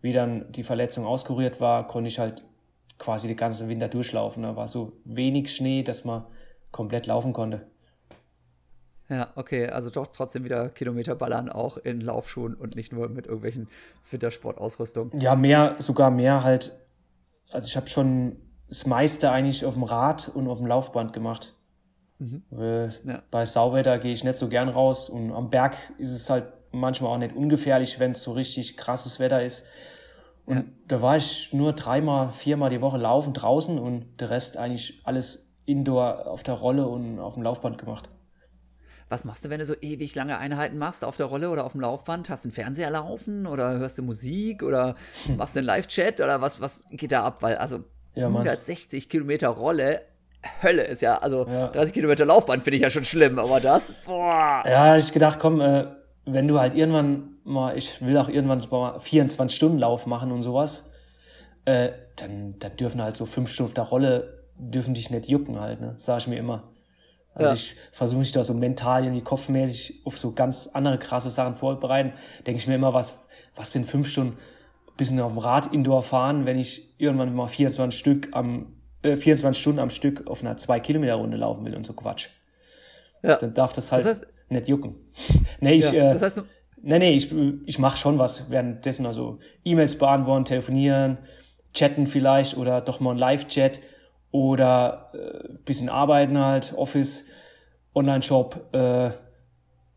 [0.00, 2.42] wie dann die Verletzung auskuriert war, konnte ich halt
[2.98, 4.42] quasi den ganzen Winter durchlaufen.
[4.42, 6.24] Da war so wenig Schnee, dass man
[6.70, 7.66] komplett laufen konnte.
[9.08, 13.26] Ja, okay, also doch trotzdem wieder Kilometer ballern, auch in Laufschuhen und nicht nur mit
[13.26, 13.68] irgendwelchen
[14.10, 15.12] Wintersportausrüstung.
[15.18, 16.76] Ja, mehr, sogar mehr halt.
[17.50, 18.36] Also ich habe schon
[18.68, 21.54] das meiste eigentlich auf dem Rad und auf dem Laufband gemacht.
[22.18, 22.42] Mhm.
[23.04, 23.22] Ja.
[23.30, 27.12] Bei Sauwetter gehe ich nicht so gern raus und am Berg ist es halt manchmal
[27.12, 29.64] auch nicht ungefährlich, wenn es so richtig krasses Wetter ist.
[30.46, 30.64] Und ja.
[30.88, 35.48] da war ich nur dreimal, viermal die Woche laufen draußen und der Rest eigentlich alles
[35.64, 38.08] indoor auf der Rolle und auf dem Laufband gemacht.
[39.08, 41.72] Was machst du, wenn du so ewig lange Einheiten machst auf der Rolle oder auf
[41.72, 42.28] dem Laufband?
[42.28, 44.96] Hast du einen Fernseher laufen oder hörst du Musik oder
[45.26, 45.36] hm.
[45.36, 47.42] machst du einen Live-Chat oder was, was geht da ab?
[47.42, 47.84] Weil also
[48.14, 50.02] ja, 160 Kilometer Rolle,
[50.62, 51.68] Hölle ist ja, also ja.
[51.68, 54.62] 30 Kilometer Laufband finde ich ja schon schlimm, aber das, boah.
[54.66, 55.86] Ja, ich gedacht, komm, äh,
[56.24, 60.42] wenn du halt irgendwann mal, ich will auch irgendwann mal 24 Stunden Lauf machen und
[60.42, 60.90] sowas,
[61.64, 65.60] äh, dann, dann dürfen halt so fünf Stunden auf der Rolle, dürfen dich nicht jucken
[65.60, 65.94] halt, ne?
[65.96, 66.64] Sag ich mir immer.
[67.36, 67.54] Also ja.
[67.54, 72.14] ich versuche mich da so mental irgendwie kopfmäßig auf so ganz andere krasse Sachen vorbereiten.
[72.46, 73.18] Denke ich mir immer, was,
[73.54, 74.38] was sind fünf Stunden
[74.96, 79.60] bisschen auf dem Rad Indoor fahren, wenn ich irgendwann mal 24 Stück am, äh, 24
[79.60, 82.28] Stunden am Stück auf einer 2 Kilometer Runde laufen will und so Quatsch.
[83.22, 83.36] Ja.
[83.36, 84.94] Dann darf das halt das heißt, nicht jucken.
[85.60, 86.42] nee, ich, ja, das heißt, äh,
[86.80, 87.30] nee, nee, ich,
[87.66, 91.18] ich mache schon was währenddessen, also E-Mails beantworten, telefonieren,
[91.74, 93.80] chatten vielleicht oder doch mal ein Live-Chat
[94.36, 97.24] oder äh, bisschen arbeiten halt, Office,
[97.94, 99.10] Online-Shop äh,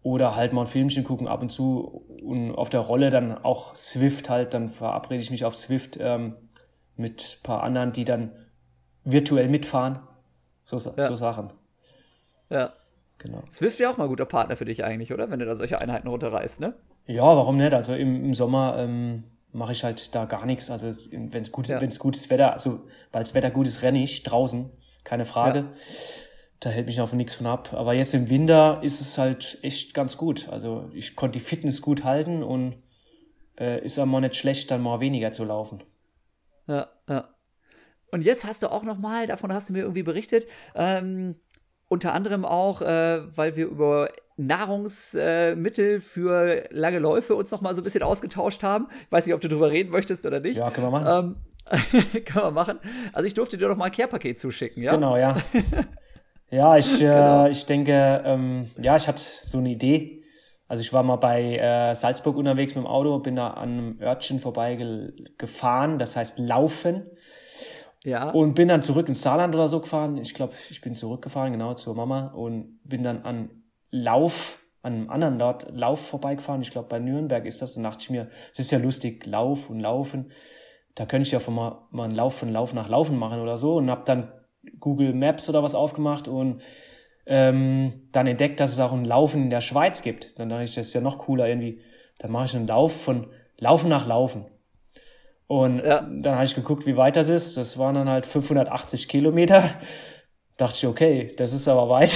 [0.02, 3.76] oder halt mal ein Filmchen gucken ab und zu und auf der Rolle dann auch
[3.76, 6.36] Swift halt, dann verabrede ich mich auf Swift ähm,
[6.96, 8.32] mit paar anderen, die dann
[9.04, 10.00] virtuell mitfahren.
[10.64, 11.10] So, ja.
[11.10, 11.52] so Sachen.
[12.50, 12.72] Ja.
[13.18, 13.44] Genau.
[13.50, 15.30] Swift wäre auch mal ein guter Partner für dich eigentlich, oder?
[15.30, 16.76] Wenn du da solche Einheiten runterreißt, ne?
[17.08, 17.74] Ja, warum nicht?
[17.74, 20.70] Also im, im Sommer ähm, mache ich halt da gar nichts.
[20.70, 21.82] Also wenn es gut, ja.
[21.82, 24.70] wenn's gutes Wetter, also weil das Wetter gut ist, renne ich draußen,
[25.04, 25.60] keine Frage.
[25.60, 25.74] Ja.
[26.62, 27.74] Da hält mich auch nichts von ab.
[27.74, 30.50] Aber jetzt im Winter ist es halt echt ganz gut.
[30.50, 32.76] Also ich konnte die Fitness gut halten und
[33.58, 35.84] äh, ist aber nicht schlecht, dann mal weniger zu laufen.
[36.68, 37.30] Ja, ja.
[38.12, 41.36] Und jetzt hast du auch noch mal, davon hast du mir irgendwie berichtet, ähm,
[41.88, 44.10] unter anderem auch, äh, weil wir über
[44.40, 48.88] Nahrungsmittel für lange Läufe uns noch mal so ein bisschen ausgetauscht haben.
[49.06, 50.58] Ich weiß nicht, ob du darüber reden möchtest oder nicht.
[50.58, 51.36] Ja, können wir machen.
[51.70, 52.80] Ähm, kann man machen.
[53.14, 54.96] Also ich durfte dir doch mal ein Care-Paket zuschicken, ja?
[54.96, 55.36] Genau, ja.
[56.52, 57.48] ja, ich, äh, genau.
[57.48, 60.24] ich denke, ähm, ja, ich hatte so eine Idee.
[60.68, 64.02] Also ich war mal bei äh, Salzburg unterwegs mit dem Auto, bin da an einem
[64.02, 67.08] Örtchen vorbeigefahren, das heißt Laufen.
[68.06, 68.30] Ja.
[68.30, 70.18] Und bin dann zurück ins Saarland oder so gefahren.
[70.18, 73.50] Ich glaube, ich bin zurückgefahren, genau, zur Mama und bin dann an
[73.92, 76.62] Lauf, an einem anderen Ort Lauf vorbeigefahren.
[76.62, 77.74] Ich glaube, bei Nürnberg ist das.
[77.74, 80.32] Dann dachte ich mir, es ist ja lustig, Lauf und Laufen.
[80.96, 83.58] Da könnte ich ja von mal, mal einen Lauf von Lauf nach Laufen machen oder
[83.58, 84.32] so und habe dann
[84.80, 86.62] Google Maps oder was aufgemacht und
[87.26, 90.38] ähm, dann entdeckt, dass es auch ein Laufen in der Schweiz gibt.
[90.40, 91.82] Dann dachte ich, das ist ja noch cooler irgendwie.
[92.18, 93.28] Dann mache ich einen Lauf von
[93.58, 94.46] Laufen nach Laufen.
[95.48, 96.02] Und ja.
[96.02, 97.58] dann habe ich geguckt, wie weit das ist.
[97.58, 99.70] Das waren dann halt 580 Kilometer.
[100.58, 102.14] Dachte ich, okay, das ist aber weit.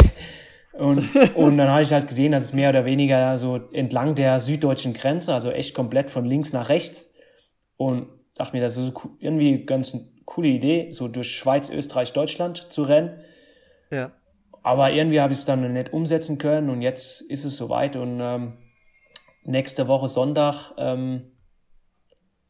[0.73, 4.39] Und, und dann habe ich halt gesehen, dass es mehr oder weniger so entlang der
[4.39, 7.11] süddeutschen Grenze, also echt komplett von links nach rechts.
[7.77, 12.71] Und dachte mir, das ist irgendwie ganz eine coole Idee, so durch Schweiz, Österreich, Deutschland
[12.71, 13.19] zu rennen.
[13.91, 14.11] Ja.
[14.63, 18.19] Aber irgendwie habe ich es dann nicht umsetzen können und jetzt ist es soweit und
[18.21, 18.53] ähm,
[19.43, 21.32] nächste Woche Sonntag ähm,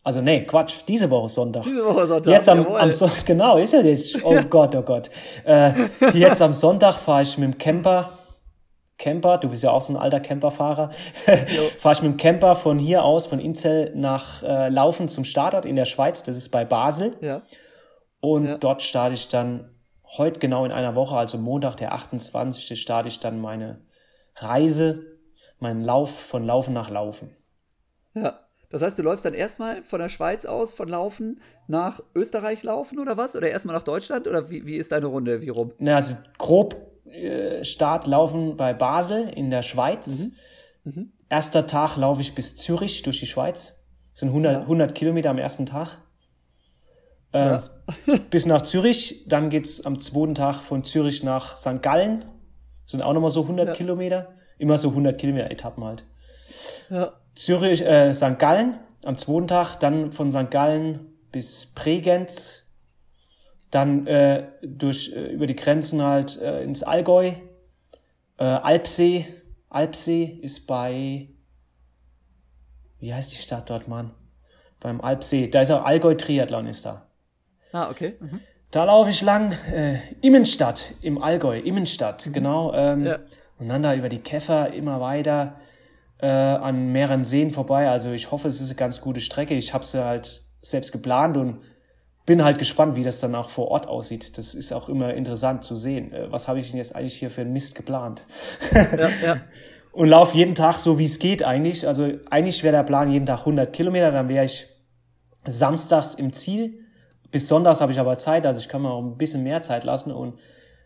[0.04, 1.64] also nee, Quatsch, diese Woche Sonntag.
[1.64, 2.34] Diese Woche Sonntag.
[2.34, 4.24] Jetzt am, am so genau, ist ja nicht.
[4.24, 5.10] Oh Gott, oh Gott.
[5.46, 5.72] Äh,
[6.14, 8.20] jetzt am Sonntag fahre ich mit dem Camper.
[8.98, 10.92] Camper, du bist ja auch so ein alter Camperfahrer.
[11.80, 15.66] fahre ich mit dem Camper von hier aus, von Inzell nach äh, Laufen zum Startort
[15.66, 16.22] in der Schweiz.
[16.24, 17.12] Das ist bei Basel.
[17.22, 17.42] Ja.
[18.20, 18.58] Und ja.
[18.58, 19.70] dort starte ich dann
[20.18, 22.80] heute genau in einer Woche, also Montag, der 28.
[22.80, 23.82] starte ich dann meine
[24.36, 25.18] Reise,
[25.60, 27.36] meinen Lauf von Laufen nach Laufen.
[28.14, 28.43] Ja.
[28.74, 32.98] Das heißt, du läufst dann erstmal von der Schweiz aus, von Laufen nach Österreich laufen
[32.98, 33.36] oder was?
[33.36, 34.28] Oder erstmal nach Deutschland?
[34.28, 35.42] Oder wie, wie ist deine Runde?
[35.42, 35.74] Wie rum?
[35.78, 40.26] Na, also grob äh, Start laufen bei Basel in der Schweiz.
[40.86, 40.92] Mhm.
[40.92, 41.12] Mhm.
[41.30, 43.80] Erster Tag laufe ich bis Zürich durch die Schweiz.
[44.14, 44.62] Das sind 100, ja.
[44.62, 46.00] 100 Kilometer am ersten Tag.
[47.32, 47.70] Äh, ja.
[48.32, 49.26] bis nach Zürich.
[49.28, 51.84] Dann geht es am zweiten Tag von Zürich nach St.
[51.84, 52.26] Gallen.
[52.86, 53.74] Das sind auch nochmal so 100 ja.
[53.76, 54.34] Kilometer.
[54.58, 56.06] Immer so 100 Kilometer Etappen halt.
[56.90, 57.14] Ja.
[57.36, 58.40] Zürich, äh, St.
[58.40, 60.52] Gallen am zweiten Tag, dann von St.
[60.52, 62.70] Gallen bis Bregenz,
[63.72, 67.34] dann äh, durch äh, über die Grenzen halt äh, ins Allgäu,
[68.38, 69.26] äh, Alpsee.
[69.70, 71.28] Alpsee ist bei
[73.04, 74.14] wie heißt die Stadt dort, Mann?
[74.80, 75.50] Beim Alpsee.
[75.50, 77.06] Da ist auch Allgäu Triathlon ist da.
[77.74, 78.16] Ah, okay.
[78.18, 78.40] Mhm.
[78.72, 79.52] Da laufe ich lang.
[79.74, 82.32] Äh, Immenstadt im Allgäu, Immenstadt, mhm.
[82.32, 82.74] genau.
[82.74, 83.20] Ähm, ja.
[83.60, 85.60] Und dann da über die Käfer immer weiter
[86.20, 87.90] äh, an mehreren Seen vorbei.
[87.90, 89.54] Also ich hoffe, es ist eine ganz gute Strecke.
[89.54, 91.60] Ich habe sie halt selbst geplant und
[92.26, 94.38] bin halt gespannt, wie das dann auch vor Ort aussieht.
[94.38, 96.14] Das ist auch immer interessant zu sehen.
[96.14, 98.24] Äh, was habe ich denn jetzt eigentlich hier für einen Mist geplant?
[98.74, 99.38] Ja, ja.
[99.92, 101.88] und laufe jeden Tag so, wie es geht eigentlich.
[101.88, 104.66] Also eigentlich wäre der Plan jeden Tag 100 Kilometer, dann wäre ich
[105.46, 106.80] samstags im Ziel.
[107.32, 109.84] Bis sonntags habe ich aber Zeit, also ich kann mir auch ein bisschen mehr Zeit
[109.84, 110.40] lassen und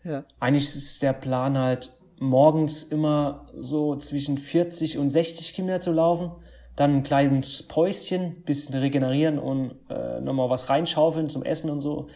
[0.04, 0.24] ja.
[0.40, 6.32] eigentlich ist der Plan halt morgens immer so zwischen 40 und 60 Kilometer zu laufen,
[6.76, 12.06] dann ein kleines Päuschen, bisschen regenerieren und äh, nochmal was reinschaufeln zum Essen und so.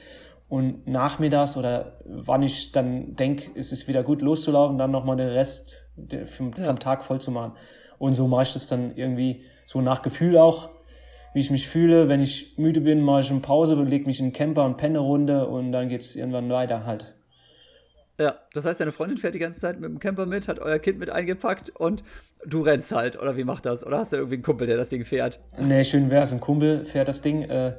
[0.48, 5.28] Und nachmittags oder wann ich dann denke, es ist wieder gut loszulaufen, dann nochmal den
[5.28, 5.78] Rest
[6.26, 7.52] vom, vom Tag voll zu machen.
[7.98, 10.70] Und so mache ich das dann irgendwie so nach Gefühl auch,
[11.34, 12.08] wie ich mich fühle.
[12.08, 14.98] Wenn ich müde bin, mache ich eine Pause, lege mich in den Camper und penne
[14.98, 17.14] Runde und dann geht's irgendwann weiter halt.
[18.22, 20.78] Ja, das heißt, deine Freundin fährt die ganze Zeit mit dem Camper mit, hat euer
[20.78, 22.04] Kind mit eingepackt und
[22.46, 23.84] du rennst halt, oder wie macht das?
[23.84, 25.40] Oder hast du irgendwie einen Kumpel, der das Ding fährt?
[25.58, 27.42] Nee, schön wär's, ein Kumpel fährt das Ding.
[27.42, 27.74] Äh,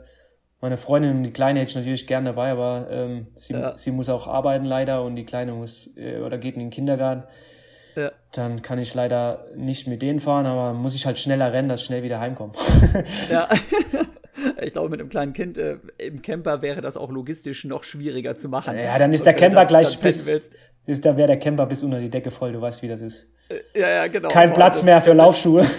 [0.59, 3.77] meine Freundin und die Kleine hätte ich natürlich gerne dabei, aber ähm, sie, ja.
[3.77, 7.23] sie muss auch arbeiten leider und die Kleine muss äh, oder geht in den Kindergarten.
[7.95, 8.11] Ja.
[8.33, 11.81] Dann kann ich leider nicht mit denen fahren, aber muss ich halt schneller rennen, dass
[11.81, 12.53] ich schnell wieder heimkomme.
[13.29, 13.47] ja.
[14.61, 18.35] Ich glaube, mit einem kleinen Kind äh, im Camper wäre das auch logistisch noch schwieriger
[18.35, 18.77] zu machen.
[18.77, 20.27] Ja, dann ist der Camper dann, gleich dann bis,
[20.85, 23.29] ist, da wäre der Camper bis unter die Decke voll, du weißt, wie das ist.
[23.49, 24.29] Äh, ja, ja, genau.
[24.29, 25.65] Kein Platz mehr für Laufschuhe.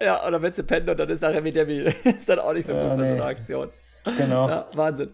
[0.00, 2.66] Ja, oder wenn sie pennen und dann ist nachher wieder wie, ist dann auch nicht
[2.66, 3.08] so gut ja, bei nee.
[3.08, 3.70] so einer Aktion.
[4.16, 4.48] Genau.
[4.48, 5.10] Ja, Wahnsinn.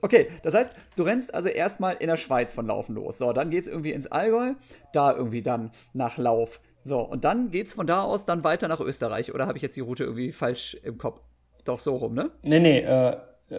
[0.00, 3.18] Okay, das heißt, du rennst also erstmal in der Schweiz von Laufen los.
[3.18, 4.54] So, dann geht es irgendwie ins Allgäu,
[4.92, 6.60] da irgendwie dann nach Lauf.
[6.80, 9.34] So, und dann geht es von da aus dann weiter nach Österreich.
[9.34, 11.20] Oder habe ich jetzt die Route irgendwie falsch im Kopf?
[11.68, 12.30] Doch so rum, ne?
[12.42, 13.16] Nee, nee, äh,
[13.50, 13.56] äh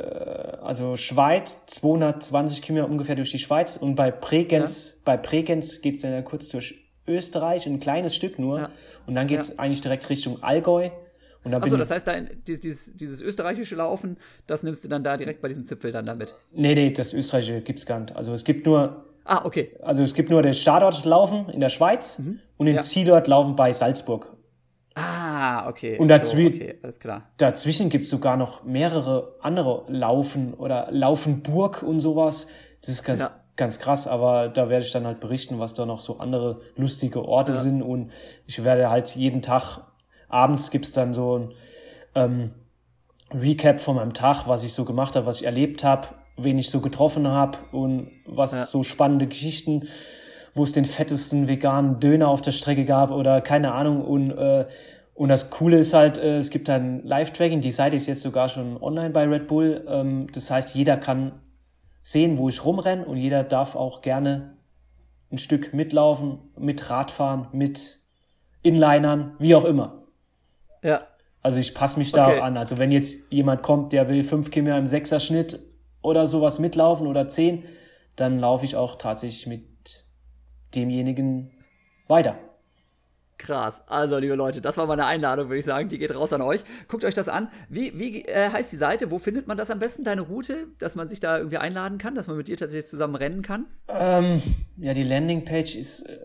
[0.62, 5.01] also Schweiz, 220 Kilometer ungefähr durch die Schweiz und bei Bregenz, ja.
[5.05, 8.60] bei Bregenz geht es dann kurz durch Österreich, ein kleines Stück nur.
[8.60, 8.70] Ja.
[9.05, 9.55] Und dann geht es ja.
[9.60, 10.89] eigentlich direkt Richtung Allgäu.
[11.51, 15.47] Achso, das heißt, da dieses, dieses, österreichische Laufen, das nimmst du dann da direkt bei
[15.47, 16.36] diesem Zipfel dann damit?
[16.51, 18.16] Nee, nee, das österreichische gibt es gar nicht.
[18.16, 19.05] Also es gibt nur.
[19.24, 19.72] Ah, okay.
[19.82, 22.39] Also es gibt nur den Startort Laufen in der Schweiz mhm.
[22.57, 22.82] und den.
[22.82, 24.36] Zielort Laufen bei Salzburg.
[25.39, 25.97] Ah, okay.
[25.97, 27.29] Und dazwi so, okay, alles klar.
[27.37, 32.47] dazwischen gibt es sogar noch mehrere andere Laufen oder Laufenburg und sowas.
[32.81, 33.31] Das ist ganz, ja.
[33.55, 37.23] ganz krass, aber da werde ich dann halt berichten, was da noch so andere lustige
[37.23, 37.57] Orte ja.
[37.57, 37.81] sind.
[37.81, 38.11] Und
[38.47, 39.79] ich werde halt jeden Tag,
[40.27, 41.53] abends gibt es dann so ein
[42.15, 42.51] ähm,
[43.33, 46.69] Recap von meinem Tag, was ich so gemacht habe, was ich erlebt habe, wen ich
[46.69, 48.65] so getroffen habe und was ja.
[48.65, 49.87] so spannende Geschichten
[50.55, 54.03] wo es den fettesten veganen Döner auf der Strecke gab oder keine Ahnung.
[54.03, 54.65] Und, äh,
[55.20, 57.59] und das Coole ist halt, äh, es gibt ein Live-Tracking.
[57.59, 59.86] Die Seite ist jetzt sogar schon online bei Red Bull.
[59.86, 61.34] Ähm, das heißt, jeder kann
[62.01, 64.55] sehen, wo ich rumrenne und jeder darf auch gerne
[65.30, 67.99] ein Stück mitlaufen, mit Radfahren, mit
[68.61, 70.03] Inlinern, wie auch immer.
[70.82, 71.01] Ja,
[71.41, 72.39] Also ich passe mich da okay.
[72.39, 72.55] auch an.
[72.55, 75.59] Also wenn jetzt jemand kommt, der will fünf Kilometer im Sechserschnitt
[76.01, 77.65] oder sowas mitlaufen oder zehn,
[78.15, 80.05] dann laufe ich auch tatsächlich mit
[80.74, 81.51] demjenigen
[82.07, 82.38] weiter.
[83.39, 83.85] Krass.
[83.87, 85.87] Also, liebe Leute, das war meine Einladung, würde ich sagen.
[85.87, 86.61] Die geht raus an euch.
[86.89, 87.47] Guckt euch das an.
[87.69, 89.11] Wie, wie äh, heißt die Seite?
[89.11, 90.67] Wo findet man das am besten, deine Route?
[90.77, 93.65] Dass man sich da irgendwie einladen kann, dass man mit dir tatsächlich zusammen rennen kann?
[93.87, 94.41] Ähm,
[94.75, 96.17] ja, die Landingpage ist äh,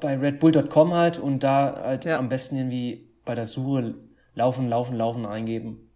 [0.00, 2.18] bei redbull.com halt und da halt ja.
[2.18, 3.96] am besten irgendwie bei der Suche
[4.36, 5.90] laufen, laufen, laufen eingeben.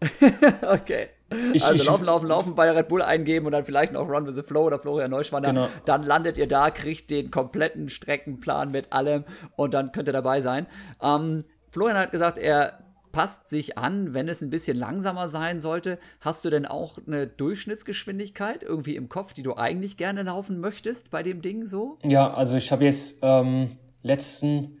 [0.62, 1.08] okay.
[1.52, 4.26] Ich, also ich, laufen, laufen, laufen bei Red Bull eingeben und dann vielleicht noch Run
[4.26, 5.50] with the Flow oder Florian Neuschwander.
[5.50, 5.68] Genau.
[5.84, 9.24] Dann landet ihr da, kriegt den kompletten Streckenplan mit allem
[9.56, 10.66] und dann könnt ihr dabei sein.
[11.02, 12.78] Ähm, Florian hat gesagt, er
[13.12, 15.98] passt sich an, wenn es ein bisschen langsamer sein sollte.
[16.20, 21.10] Hast du denn auch eine Durchschnittsgeschwindigkeit irgendwie im Kopf, die du eigentlich gerne laufen möchtest
[21.10, 21.98] bei dem Ding so?
[22.02, 24.78] Ja, also ich habe jetzt ähm, letzten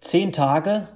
[0.00, 0.88] zehn Tage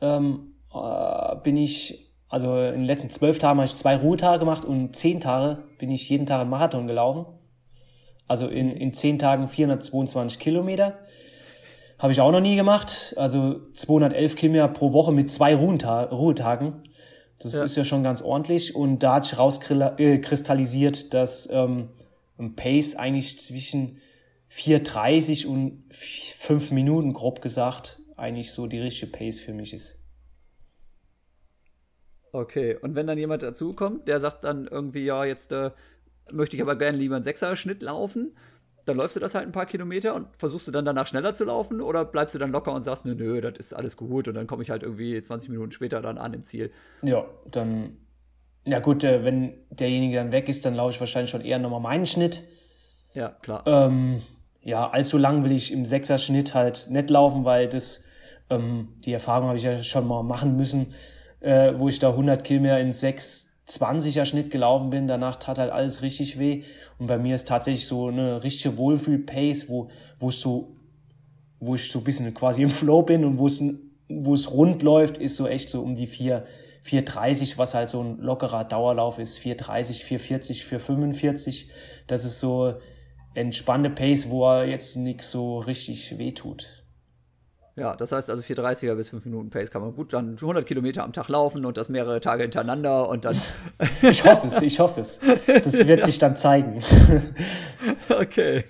[0.00, 4.64] ähm, äh, bin ich also in den letzten zwölf Tagen habe ich zwei Ruhetage gemacht
[4.64, 7.26] und zehn Tage bin ich jeden Tag einen Marathon gelaufen.
[8.28, 11.00] Also in, in zehn Tagen 422 Kilometer.
[11.98, 13.14] Habe ich auch noch nie gemacht.
[13.16, 16.84] Also 211 Kilometer pro Woche mit zwei Ruhetagen.
[17.40, 17.64] Das ja.
[17.64, 18.76] ist ja schon ganz ordentlich.
[18.76, 21.88] Und da hat sich rauskristallisiert, dass ähm,
[22.38, 23.98] ein Pace eigentlich zwischen
[24.54, 29.99] 4,30 und 5 Minuten, grob gesagt, eigentlich so die richtige Pace für mich ist.
[32.32, 35.70] Okay, und wenn dann jemand dazukommt, der sagt dann irgendwie, ja, jetzt äh,
[36.32, 38.36] möchte ich aber gerne lieber einen Sechser-Schnitt laufen,
[38.86, 41.44] dann läufst du das halt ein paar Kilometer und versuchst du dann danach schneller zu
[41.44, 44.34] laufen oder bleibst du dann locker und sagst, nö, nö, das ist alles gut und
[44.34, 46.70] dann komme ich halt irgendwie 20 Minuten später dann an im Ziel.
[47.02, 47.96] Ja, dann,
[48.64, 51.80] ja gut, äh, wenn derjenige dann weg ist, dann laufe ich wahrscheinlich schon eher nochmal
[51.80, 52.44] meinen Schnitt.
[53.12, 53.64] Ja, klar.
[53.66, 54.22] Ähm,
[54.62, 58.04] ja, allzu lang will ich im Sechser-Schnitt halt nicht laufen, weil das,
[58.50, 60.94] ähm, die Erfahrung habe ich ja schon mal machen müssen
[61.40, 65.08] äh, wo ich da 100 Kilometer in 6,20er Schnitt gelaufen bin.
[65.08, 66.62] Danach tat halt alles richtig weh.
[66.98, 69.88] Und bei mir ist tatsächlich so eine richtige Wohlfühl-Pace, wo,
[70.18, 70.76] wo ich so,
[71.58, 73.62] wo ich so ein bisschen quasi im Flow bin und wo es,
[74.08, 76.44] wo es rund läuft, ist so echt so um die 4,
[76.84, 79.38] 4,30, was halt so ein lockerer Dauerlauf ist.
[79.38, 81.66] 4,30, 4,40, 4,45.
[82.06, 82.74] Das ist so
[83.34, 86.79] entspannte Pace, wo er jetzt nichts so richtig weh tut.
[87.80, 91.02] Ja, das heißt also 430er bis 5 Minuten Pace kann man gut dann 100 Kilometer
[91.02, 93.40] am Tag laufen und das mehrere Tage hintereinander und dann.
[94.02, 95.18] ich hoffe es, ich hoffe es.
[95.46, 96.82] Das wird sich dann zeigen.
[98.10, 98.64] okay.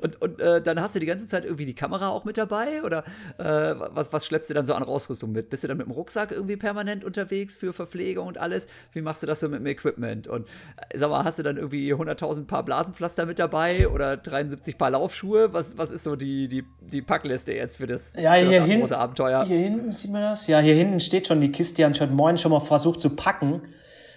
[0.00, 2.82] Und, und äh, dann hast du die ganze Zeit irgendwie die Kamera auch mit dabei?
[2.82, 3.04] Oder
[3.38, 5.50] äh, was, was schleppst du dann so an Ausrüstung mit?
[5.50, 8.66] Bist du dann mit dem Rucksack irgendwie permanent unterwegs für Verpflegung und alles?
[8.92, 10.26] Wie machst du das so mit dem Equipment?
[10.26, 10.46] Und
[10.88, 14.90] äh, sag mal, hast du dann irgendwie 100.000 Paar Blasenpflaster mit dabei oder 73 Paar
[14.90, 15.52] Laufschuhe?
[15.52, 18.80] Was, was ist so die, die, die Packliste jetzt für das, ja, für das hin,
[18.80, 19.44] große Abenteuer?
[19.44, 20.46] Hier hinten sieht man das.
[20.46, 21.76] Ja, hier hinten steht schon die Kiste.
[21.76, 23.62] Die haben schon morgen schon mal versucht zu packen.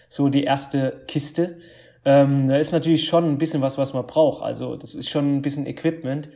[0.09, 1.57] So die erste Kiste.
[2.03, 4.43] Ähm, da ist natürlich schon ein bisschen was, was man braucht.
[4.43, 6.29] Also das ist schon ein bisschen Equipment.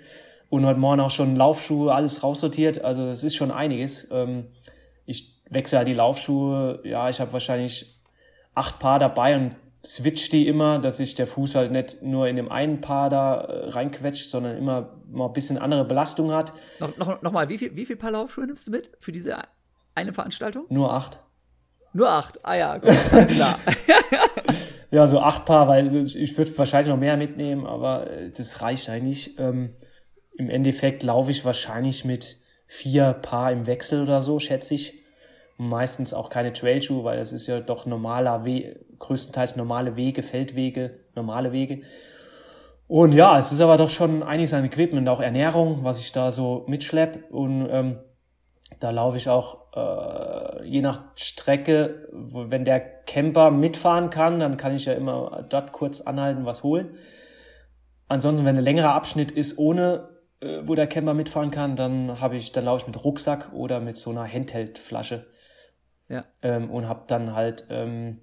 [0.49, 2.83] Und heute Morgen auch schon Laufschuhe, alles raussortiert.
[2.83, 4.07] Also das ist schon einiges.
[4.11, 4.45] Ähm,
[5.05, 6.79] ich wechsle halt die Laufschuhe.
[6.83, 7.99] Ja, ich habe wahrscheinlich
[8.53, 9.55] acht Paar dabei und
[9.85, 13.41] switch die immer, dass sich der Fuß halt nicht nur in dem einen Paar da
[13.41, 16.53] äh, reinquetscht, sondern immer mal ein bisschen andere Belastung hat.
[16.79, 19.37] Noch, noch, noch mal, wie viel, wie viel Paar Laufschuhe nimmst du mit für diese
[19.93, 20.65] eine Veranstaltung?
[20.69, 21.19] Nur acht.
[21.93, 23.59] Nur acht, ah ja, gut, ganz klar.
[24.91, 28.87] Ja, so acht Paar, weil ich würde wahrscheinlich noch mehr mitnehmen, aber äh, das reicht
[28.89, 29.37] eigentlich.
[29.37, 29.75] Ähm,
[30.37, 34.93] Im Endeffekt laufe ich wahrscheinlich mit vier Paar im Wechsel oder so, schätze ich.
[35.57, 40.99] meistens auch keine Trailschuhe, weil das ist ja doch normaler We größtenteils normale Wege, Feldwege,
[41.15, 41.81] normale Wege.
[42.87, 46.31] Und ja, es ist aber doch schon einiges an Equipment, auch Ernährung, was ich da
[46.31, 47.31] so mitschlepp.
[47.31, 47.99] Und ähm,
[48.79, 54.75] da laufe ich auch äh, je nach Strecke, wenn der Camper mitfahren kann, dann kann
[54.75, 56.95] ich ja immer dort kurz anhalten, was holen.
[58.07, 60.09] Ansonsten, wenn ein längerer Abschnitt ist, ohne
[60.41, 63.79] äh, wo der Camper mitfahren kann, dann habe ich, dann laufe ich mit Rucksack oder
[63.79, 65.25] mit so einer Handheld-Flasche.
[66.07, 66.25] Ja.
[66.43, 68.19] Ähm, und habe dann halt ähm,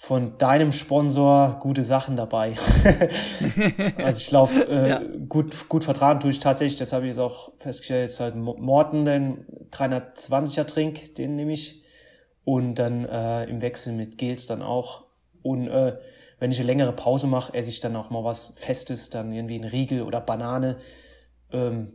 [0.00, 2.54] von deinem Sponsor gute Sachen dabei.
[3.98, 5.02] also ich laufe äh, ja.
[5.28, 9.04] gut, gut vertragen tue ich tatsächlich, das habe ich jetzt auch festgestellt, jetzt halt Morten,
[9.04, 11.84] den 320er Trink, den nehme ich.
[12.44, 15.04] Und dann äh, im Wechsel mit Gels dann auch.
[15.42, 15.98] Und äh,
[16.38, 19.58] wenn ich eine längere Pause mache, esse ich dann auch mal was Festes, dann irgendwie
[19.58, 20.78] ein Riegel oder Banane
[21.52, 21.94] ähm,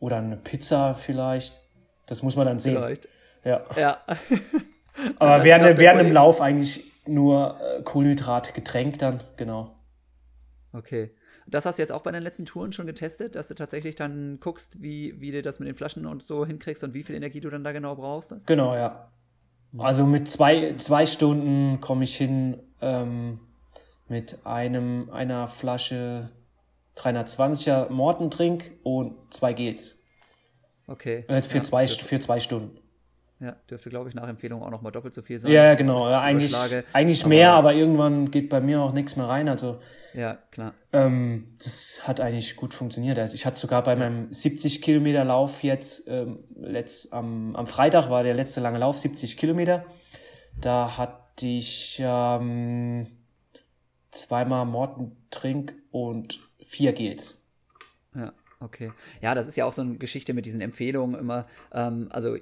[0.00, 1.60] oder eine Pizza vielleicht.
[2.06, 2.76] Das muss man dann sehen.
[2.76, 3.06] Vielleicht.
[3.44, 3.64] Ja.
[3.76, 3.98] ja.
[5.18, 9.74] Aber während, während im Lauf eigentlich nur äh, Kohlenhydratgetränk dann, genau.
[10.72, 11.10] Okay.
[11.46, 14.38] das hast du jetzt auch bei den letzten Touren schon getestet, dass du tatsächlich dann
[14.38, 17.40] guckst, wie, wie du das mit den Flaschen und so hinkriegst und wie viel Energie
[17.40, 18.34] du dann da genau brauchst?
[18.46, 19.10] Genau, ja.
[19.76, 23.40] Also mit zwei, zwei Stunden komme ich hin ähm,
[24.08, 26.30] mit einem, einer Flasche
[26.96, 30.02] 320er Mortentrink und zwei Gels.
[30.86, 31.24] Okay.
[31.28, 32.78] Äh, für, ja, zwei, für zwei Stunden.
[33.40, 35.52] Ja, dürfte, glaube ich, nach Empfehlung auch nochmal doppelt so viel sein.
[35.52, 36.08] Ja, genau.
[36.08, 36.56] Ja, eigentlich
[36.92, 39.48] eigentlich aber, mehr, aber irgendwann geht bei mir auch nichts mehr rein.
[39.48, 39.78] Also,
[40.12, 40.74] ja, klar.
[40.92, 43.16] Ähm, das hat eigentlich gut funktioniert.
[43.16, 43.98] Also ich hatte sogar bei ja.
[43.98, 48.98] meinem 70 Kilometer Lauf jetzt, ähm, letzt, am, am Freitag war der letzte lange Lauf,
[48.98, 49.84] 70 Kilometer.
[50.60, 53.06] Da hatte ich ähm,
[54.10, 57.40] zweimal Mortentrink und vier Gels.
[58.16, 58.90] Ja, okay.
[59.20, 61.46] Ja, das ist ja auch so eine Geschichte mit diesen Empfehlungen immer.
[61.72, 62.36] Ähm, also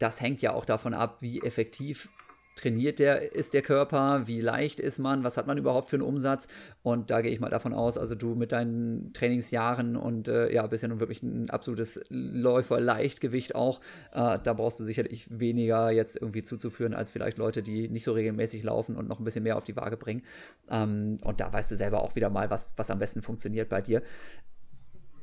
[0.00, 2.08] das hängt ja auch davon ab, wie effektiv
[2.56, 6.02] trainiert der, ist der Körper, wie leicht ist man, was hat man überhaupt für einen
[6.02, 6.48] Umsatz.
[6.82, 10.66] Und da gehe ich mal davon aus, also du mit deinen Trainingsjahren und äh, ja,
[10.66, 13.80] bist ja nun wirklich ein absolutes Läufer-Leichtgewicht auch.
[14.12, 18.12] Äh, da brauchst du sicherlich weniger jetzt irgendwie zuzuführen, als vielleicht Leute, die nicht so
[18.12, 20.22] regelmäßig laufen und noch ein bisschen mehr auf die Waage bringen.
[20.68, 23.80] Ähm, und da weißt du selber auch wieder mal, was, was am besten funktioniert bei
[23.80, 24.02] dir.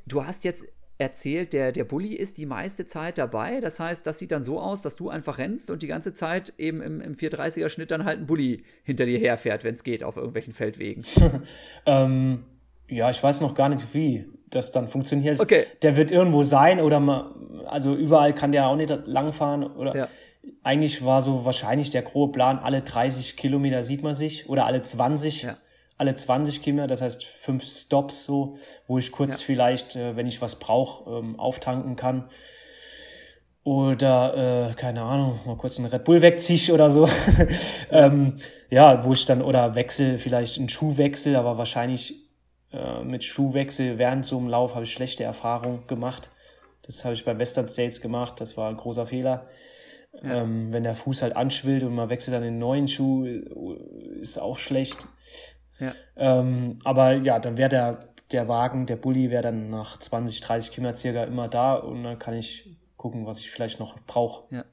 [0.07, 0.65] Du hast jetzt
[0.98, 3.60] erzählt, der, der Bulli ist die meiste Zeit dabei.
[3.62, 6.54] Das heißt, das sieht dann so aus, dass du einfach rennst und die ganze Zeit
[6.58, 10.04] eben im, im 430er Schnitt dann halt ein Bulli hinter dir herfährt, wenn es geht,
[10.04, 11.06] auf irgendwelchen Feldwegen.
[11.86, 12.45] ähm,
[12.89, 15.39] ja, ich weiß noch gar nicht, wie das dann funktioniert.
[15.39, 15.66] Okay.
[15.82, 17.36] Der wird irgendwo sein oder mal,
[17.66, 19.95] also überall kann der auch nicht langfahren oder.
[19.95, 20.08] Ja.
[20.64, 24.82] Eigentlich war so wahrscheinlich der grobe Plan, alle 30 Kilometer sieht man sich oder alle
[24.82, 25.43] 20.
[25.43, 25.58] Ja
[25.98, 29.45] alle 20 Kilometer, das heißt fünf Stops so, wo ich kurz ja.
[29.45, 32.30] vielleicht, äh, wenn ich was brauche, ähm, auftanken kann.
[33.64, 37.10] Oder, äh, keine Ahnung, mal kurz einen Red Bull wegziehe oder so.
[37.91, 38.38] ähm,
[38.70, 42.16] ja, wo ich dann, oder wechsel, vielleicht einen Schuhwechsel, aber wahrscheinlich
[42.72, 46.30] äh, mit Schuhwechsel während so einem Lauf habe ich schlechte Erfahrungen gemacht.
[46.84, 49.48] Das habe ich bei Western States gemacht, das war ein großer Fehler.
[50.24, 50.43] Ja.
[50.43, 54.58] Ähm, wenn der Fuß halt anschwillt und man wechselt dann den neuen Schuh, ist auch
[54.58, 55.08] schlecht.
[55.80, 55.93] Ja.
[56.15, 60.71] Ähm, aber ja, dann wäre der, der Wagen, der Bulli wäre dann nach 20, 30
[60.71, 64.53] Kilometern circa immer da und dann kann ich gucken, was ich vielleicht noch brauche.
[64.53, 64.65] Ja,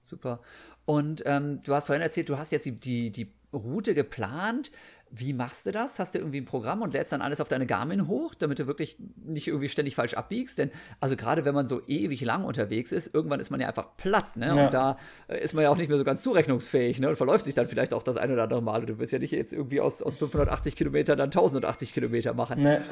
[0.00, 0.40] super.
[0.84, 4.70] Und ähm, du hast vorhin erzählt, du hast jetzt die, die, die Route geplant.
[5.10, 5.98] Wie machst du das?
[5.98, 8.66] Hast du irgendwie ein Programm und lädst dann alles auf deine Garmin hoch, damit du
[8.66, 10.58] wirklich nicht irgendwie ständig falsch abbiegst?
[10.58, 13.96] Denn, also gerade wenn man so ewig lang unterwegs ist, irgendwann ist man ja einfach
[13.96, 14.46] platt, ne?
[14.46, 14.64] Ja.
[14.64, 14.98] Und da
[15.28, 17.08] äh, ist man ja auch nicht mehr so ganz zurechnungsfähig, ne?
[17.08, 18.86] Und verläuft sich dann vielleicht auch das eine oder andere Mal.
[18.86, 22.62] Du willst ja nicht jetzt irgendwie aus, aus 580 Kilometern dann 1080 Kilometer machen.
[22.62, 22.82] Ne.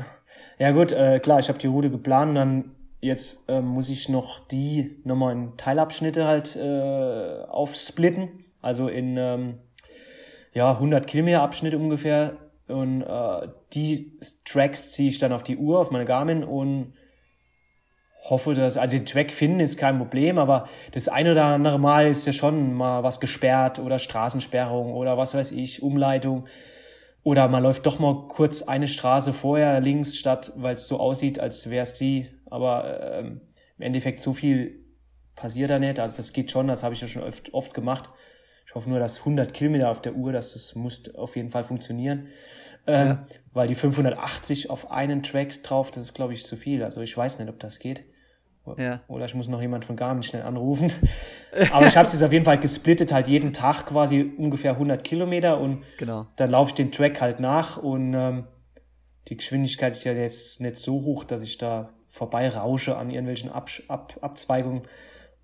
[0.59, 4.41] Ja, gut, äh, klar, ich habe die Route geplant, dann jetzt äh, muss ich noch
[4.49, 8.45] die nochmal in Teilabschnitte halt äh, aufsplitten.
[8.63, 9.59] Also in ähm,
[10.57, 12.39] ja, 100 Kilometer Abschnitt ungefähr.
[12.67, 16.95] Und äh, die Tracks ziehe ich dann auf die Uhr, auf meine Garmin und
[18.23, 22.09] hoffe, dass, also den Track finden ist kein Problem, aber das eine oder andere Mal
[22.09, 26.47] ist ja schon mal was gesperrt oder Straßensperrung oder was weiß ich, Umleitung.
[27.23, 31.39] Oder man läuft doch mal kurz eine Straße vorher links statt, weil es so aussieht,
[31.39, 32.29] als wäre es die.
[32.47, 33.43] Aber ähm,
[33.77, 34.87] im Endeffekt so viel
[35.35, 36.01] passiert da nicht.
[36.01, 38.09] Also das geht schon, das habe ich ja schon oft, oft gemacht.
[38.67, 41.65] Ich hoffe nur, dass 100 Kilometer auf der Uhr, dass das muss auf jeden Fall
[41.65, 42.27] funktionieren.
[42.87, 43.27] Ähm, ja.
[43.53, 46.85] Weil die 580 auf einen Track drauf, das ist, glaube ich, zu viel.
[46.85, 48.05] Also ich weiß nicht, ob das geht.
[48.77, 49.01] Ja.
[49.07, 50.93] Oder ich muss noch jemand von Garmin schnell anrufen.
[51.73, 55.05] Aber ich habe es jetzt auf jeden Fall gesplittet, halt jeden Tag quasi ungefähr 100
[55.05, 56.27] Kilometer und genau.
[56.37, 58.45] dann laufe ich den Track halt nach und ähm,
[59.29, 63.51] die Geschwindigkeit ist ja jetzt nicht so hoch, dass ich da vorbei rausche an irgendwelchen
[63.51, 64.83] Ab Ab Abzweigungen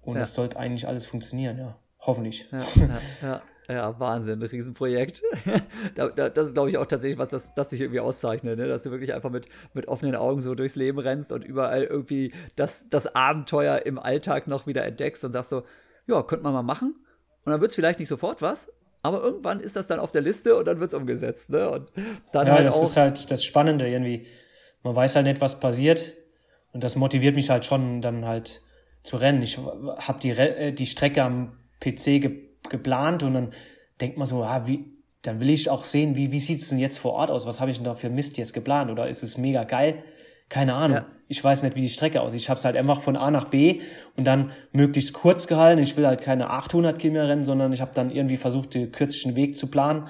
[0.01, 0.21] und ja.
[0.21, 1.77] das sollte eigentlich alles funktionieren, ja.
[2.03, 2.49] Hoffentlich.
[2.51, 3.43] Ja, ja, ja.
[3.69, 5.23] Ja, Wahnsinn, ein Riesenprojekt.
[5.95, 8.67] da, da, das ist, glaube ich, auch tatsächlich was, das, das dich irgendwie auszeichnet, ne?
[8.67, 12.33] dass du wirklich einfach mit, mit offenen Augen so durchs Leben rennst und überall irgendwie
[12.57, 15.63] das, das Abenteuer im Alltag noch wieder entdeckst und sagst so,
[16.07, 16.97] ja, könnte man mal machen.
[17.45, 18.73] Und dann wird es vielleicht nicht sofort was,
[19.03, 21.51] aber irgendwann ist das dann auf der Liste und dann wird es umgesetzt.
[21.51, 21.71] Ne?
[21.71, 21.93] Und
[22.33, 24.27] dann ja, halt das ist halt das Spannende irgendwie.
[24.83, 26.15] Man weiß halt nicht, was passiert
[26.73, 28.63] und das motiviert mich halt schon, dann halt
[29.05, 29.43] zu rennen.
[29.43, 33.53] Ich habe die, äh, die Strecke am PC ge geplant und dann
[34.01, 34.85] denkt man so, ah, wie,
[35.23, 37.47] dann will ich auch sehen, wie, wie sieht es denn jetzt vor Ort aus?
[37.47, 38.91] Was habe ich denn da für Mist jetzt geplant?
[38.91, 40.03] Oder ist es mega geil?
[40.49, 40.99] Keine Ahnung.
[40.99, 41.07] Ja.
[41.29, 42.41] Ich weiß nicht, wie die Strecke aussieht.
[42.41, 43.81] Ich habe es halt einfach von A nach B
[44.17, 45.81] und dann möglichst kurz gehalten.
[45.81, 49.35] Ich will halt keine 800 Kilometer rennen, sondern ich habe dann irgendwie versucht, den kürzesten
[49.35, 50.09] Weg zu planen.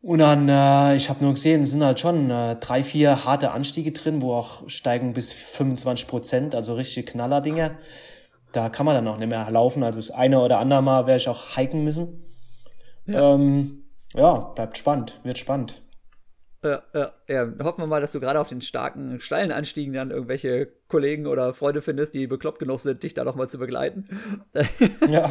[0.00, 3.50] Und dann, äh, ich habe nur gesehen, es sind halt schon äh, drei, vier harte
[3.50, 7.72] Anstiege drin, wo auch steigen bis 25 Prozent, also richtige Knallerdinger
[8.52, 9.82] da kann man dann auch nicht mehr laufen.
[9.82, 12.24] Also das eine oder andere Mal werde ich auch hiken müssen.
[13.06, 13.34] Ja.
[13.34, 13.84] Ähm,
[14.14, 15.82] ja, bleibt spannend, wird spannend.
[16.64, 17.52] Ja, ja, ja.
[17.62, 21.54] Hoffen wir mal, dass du gerade auf den starken, steilen Anstiegen dann irgendwelche Kollegen oder
[21.54, 24.08] Freunde findest, die bekloppt genug sind, dich da nochmal zu begleiten.
[25.08, 25.30] Ja.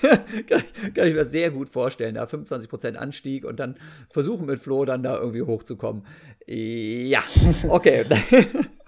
[0.00, 0.24] kann,
[0.94, 2.14] kann, ich mir sehr gut vorstellen.
[2.14, 3.76] Da 25% Anstieg und dann
[4.08, 6.06] versuchen mit Flo dann da irgendwie hochzukommen.
[6.46, 7.22] Ja,
[7.68, 8.04] okay.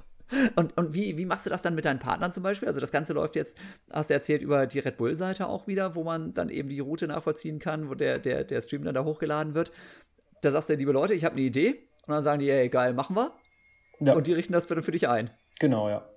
[0.57, 2.67] Und, und wie, wie machst du das dann mit deinen Partnern zum Beispiel?
[2.67, 3.57] Also das Ganze läuft jetzt,
[3.93, 7.07] hast du erzählt, über die Red Bull-Seite auch wieder, wo man dann eben die Route
[7.07, 9.71] nachvollziehen kann, wo der, der, der Stream dann da hochgeladen wird
[10.43, 11.89] da sagst du, liebe Leute, ich habe eine Idee.
[12.07, 13.33] Und dann sagen die, ey, geil, machen wir.
[14.01, 14.15] Ja.
[14.15, 15.31] Und die richten das für, für dich ein.
[15.59, 16.09] Genau, ja.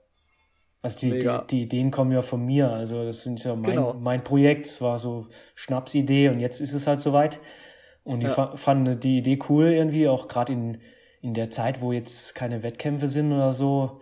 [0.81, 2.69] Also die, die, die, Ideen kommen ja von mir.
[2.69, 3.93] Also das sind ja mein, genau.
[3.95, 4.65] mein Projekt.
[4.67, 7.39] Es war so Schnapsidee und jetzt ist es halt soweit.
[8.03, 8.55] Und ich ja.
[8.55, 10.77] fand die Idee cool irgendwie, auch gerade in,
[11.21, 14.01] in der Zeit, wo jetzt keine Wettkämpfe sind oder so,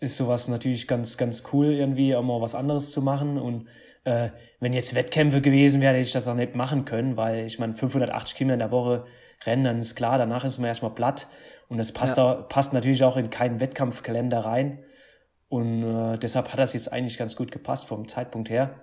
[0.00, 3.38] ist sowas natürlich ganz, ganz cool irgendwie, auch mal was anderes zu machen.
[3.38, 3.68] Und
[4.04, 4.30] äh,
[4.60, 7.74] wenn jetzt Wettkämpfe gewesen wären, hätte ich das auch nicht machen können, weil ich meine,
[7.74, 9.04] 580 Kilometer in der Woche
[9.44, 11.28] rennen, dann ist klar, danach ist man erstmal platt.
[11.68, 12.34] Und das passt, ja.
[12.34, 14.84] da, passt natürlich auch in keinen Wettkampfkalender rein.
[15.48, 18.82] Und äh, deshalb hat das jetzt eigentlich ganz gut gepasst vom Zeitpunkt her.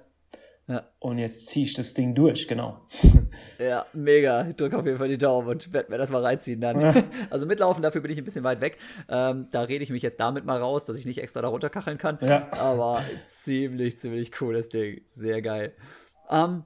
[0.67, 0.83] Ja.
[0.99, 2.81] Und jetzt ziehe ich das Ding durch, genau.
[3.59, 4.47] Ja, mega.
[4.47, 6.79] Ich drücke auf jeden Fall die Daumen und werde mir das mal reinziehen dann.
[6.79, 6.93] Ja.
[7.29, 8.77] Also mitlaufen, dafür bin ich ein bisschen weit weg.
[9.09, 11.97] Ähm, da rede ich mich jetzt damit mal raus, dass ich nicht extra da runterkacheln
[11.97, 12.17] kann.
[12.21, 12.51] Ja.
[12.53, 15.01] Aber ziemlich, ziemlich cooles Ding.
[15.07, 15.73] Sehr geil.
[16.29, 16.63] Ähm,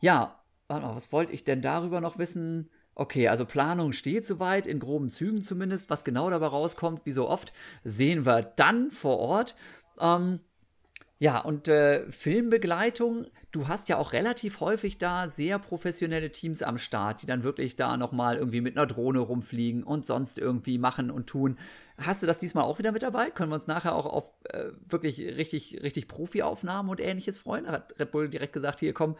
[0.00, 2.70] ja, warte mal, was wollte ich denn darüber noch wissen?
[2.94, 5.90] Okay, also Planung steht soweit, in groben Zügen zumindest.
[5.90, 7.52] Was genau dabei rauskommt, wie so oft,
[7.84, 9.56] sehen wir dann vor Ort.
[10.00, 10.40] Ähm,
[11.18, 16.76] ja, und äh, Filmbegleitung, du hast ja auch relativ häufig da sehr professionelle Teams am
[16.76, 21.10] Start, die dann wirklich da nochmal irgendwie mit einer Drohne rumfliegen und sonst irgendwie machen
[21.10, 21.56] und tun.
[21.96, 23.30] Hast du das diesmal auch wieder mit dabei?
[23.30, 27.66] Können wir uns nachher auch auf äh, wirklich richtig, richtig Profi-Aufnahmen und ähnliches freuen?
[27.66, 29.16] Hat Red Bull direkt gesagt, hier komm,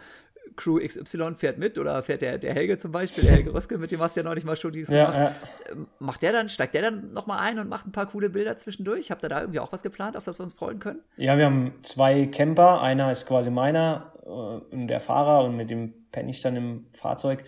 [0.55, 3.90] Crew XY fährt mit oder fährt der, der Helge zum Beispiel, der Helge Röske, mit
[3.90, 5.34] dem hast du ja neulich mal Shootings ja, gemacht.
[5.66, 5.72] Ja.
[5.72, 8.57] Ähm, macht der dann, steigt der dann nochmal ein und macht ein paar coole Bilder
[8.57, 9.11] zwischendurch?
[9.11, 11.01] Habt ihr da irgendwie auch was geplant, auf das wir uns freuen können?
[11.16, 12.80] Ja, wir haben zwei Camper.
[12.80, 16.86] Einer ist quasi meiner äh, und der Fahrer und mit dem penne ich dann im
[16.92, 17.44] Fahrzeug,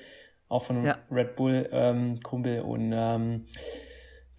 [0.48, 0.98] auch von ja.
[1.10, 2.60] Red Bull ähm, Kumpel.
[2.60, 3.46] Und ähm,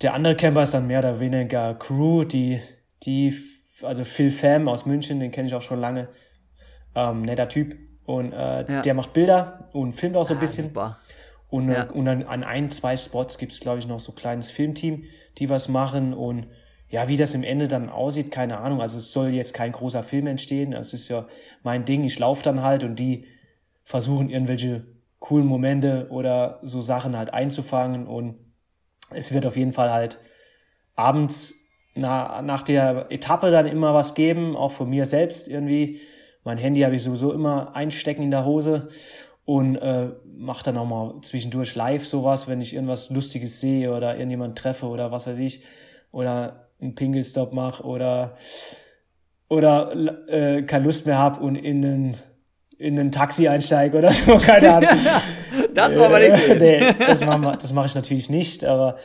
[0.02, 2.62] der andere Camper ist dann mehr oder weniger Crew, die,
[3.04, 3.34] die
[3.82, 6.10] also Phil Pham aus München, den kenne ich auch schon lange.
[6.96, 7.76] Ähm, netter Typ,
[8.10, 8.82] und äh, ja.
[8.82, 10.70] der macht Bilder und filmt auch so ein ah, bisschen.
[10.70, 10.98] Super.
[11.48, 11.84] Und, äh, ja.
[11.92, 15.04] und dann an ein, zwei Spots gibt es, glaube ich, noch so ein kleines Filmteam,
[15.38, 16.16] die was machen.
[16.16, 16.48] Und
[16.90, 18.82] ja, wie das im Ende dann aussieht, keine Ahnung.
[18.82, 20.72] Also es soll jetzt kein großer Film entstehen.
[20.72, 21.28] Das ist ja
[21.62, 22.04] mein Ding.
[22.04, 23.28] Ich laufe dann halt und die
[23.84, 24.88] versuchen irgendwelche
[25.20, 28.08] coolen Momente oder so Sachen halt einzufangen.
[28.08, 28.40] Und
[29.12, 30.20] es wird auf jeden Fall halt
[30.96, 31.54] abends
[31.94, 36.02] na, nach der Etappe dann immer was geben, auch von mir selbst irgendwie
[36.44, 38.90] mein Handy habe ich sowieso immer einstecken in der Hose
[39.46, 44.14] und äh, mache dann auch mal zwischendurch live sowas, wenn ich irgendwas Lustiges sehe oder
[44.14, 45.64] irgendjemand treffe oder was weiß ich
[46.12, 48.38] oder einen Pingelstop mache oder
[49.50, 49.92] oder
[50.28, 52.18] äh, keine Lust mehr habe und in einen
[52.78, 54.90] in ein Taxi einsteige oder so, keine Ahnung.
[55.74, 56.60] das wollen wir nicht sehen.
[56.60, 58.98] nee, das mache mach ich natürlich nicht, aber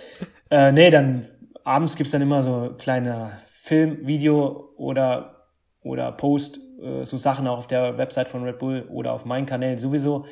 [0.50, 1.26] äh, nee, dann
[1.64, 5.48] abends gibt's dann immer so kleine Film, Video oder,
[5.82, 9.46] oder Post äh, so Sachen auch auf der Website von Red Bull oder auf meinen
[9.46, 10.26] Kanälen sowieso.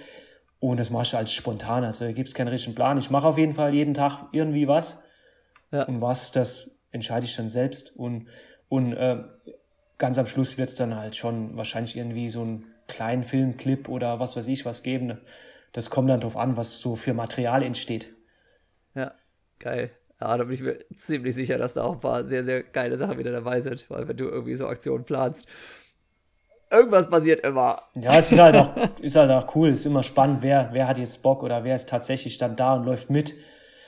[0.61, 1.82] Und das mache ich als spontan.
[1.84, 2.96] Also da gibt es keinen richtigen Plan.
[2.98, 5.03] Ich mache auf jeden Fall jeden Tag irgendwie was.
[5.72, 5.84] Ja.
[5.84, 7.96] Und was, das entscheide ich dann selbst.
[7.96, 8.28] Und,
[8.68, 9.24] und äh,
[9.98, 14.20] ganz am Schluss wird es dann halt schon wahrscheinlich irgendwie so einen kleinen Filmclip oder
[14.20, 15.18] was weiß ich was geben.
[15.72, 18.14] Das kommt dann drauf an, was so für Material entsteht.
[18.94, 19.14] Ja,
[19.59, 19.90] geil.
[20.20, 22.96] Ja, da bin ich mir ziemlich sicher, dass da auch ein paar sehr, sehr geile
[22.96, 25.48] Sachen wieder dabei sind, weil wenn du irgendwie so Aktionen planst,
[26.72, 27.82] irgendwas passiert immer.
[27.94, 28.70] Ja, es ist halt auch,
[29.00, 31.74] ist halt auch cool, es ist immer spannend, wer, wer hat jetzt Bock oder wer
[31.74, 33.34] ist tatsächlich dann da und läuft mit.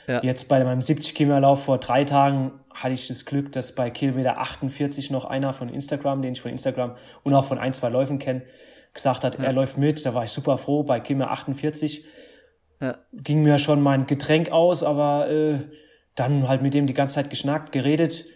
[0.07, 0.23] Ja.
[0.23, 3.91] Jetzt bei meinem 70 Kilometer Lauf vor drei Tagen hatte ich das Glück, dass bei
[3.91, 7.89] Kilometer 48 noch einer von Instagram, den ich von Instagram und auch von ein, zwei
[7.89, 8.43] Läufen kenne,
[8.93, 9.45] gesagt hat, ja.
[9.45, 10.05] er läuft mit.
[10.05, 10.83] Da war ich super froh.
[10.83, 12.05] Bei Kilometer 48
[12.81, 12.99] ja.
[13.15, 15.61] ging mir schon mein Getränk aus, aber äh,
[16.17, 18.27] dann halt mit dem die ganze Zeit geschnackt, geredet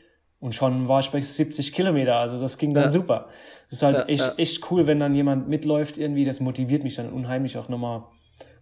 [0.41, 2.17] und schon war ich bei 70 Kilometer.
[2.17, 3.29] Also das ging dann super.
[3.69, 4.35] Das ist halt ja, echt, ja.
[4.37, 6.25] echt cool, wenn dann jemand mitläuft irgendwie.
[6.25, 8.05] Das motiviert mich dann unheimlich auch nochmal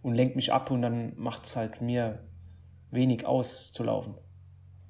[0.01, 2.19] und lenkt mich ab und dann macht es halt mir
[2.91, 4.15] wenig aus zu laufen.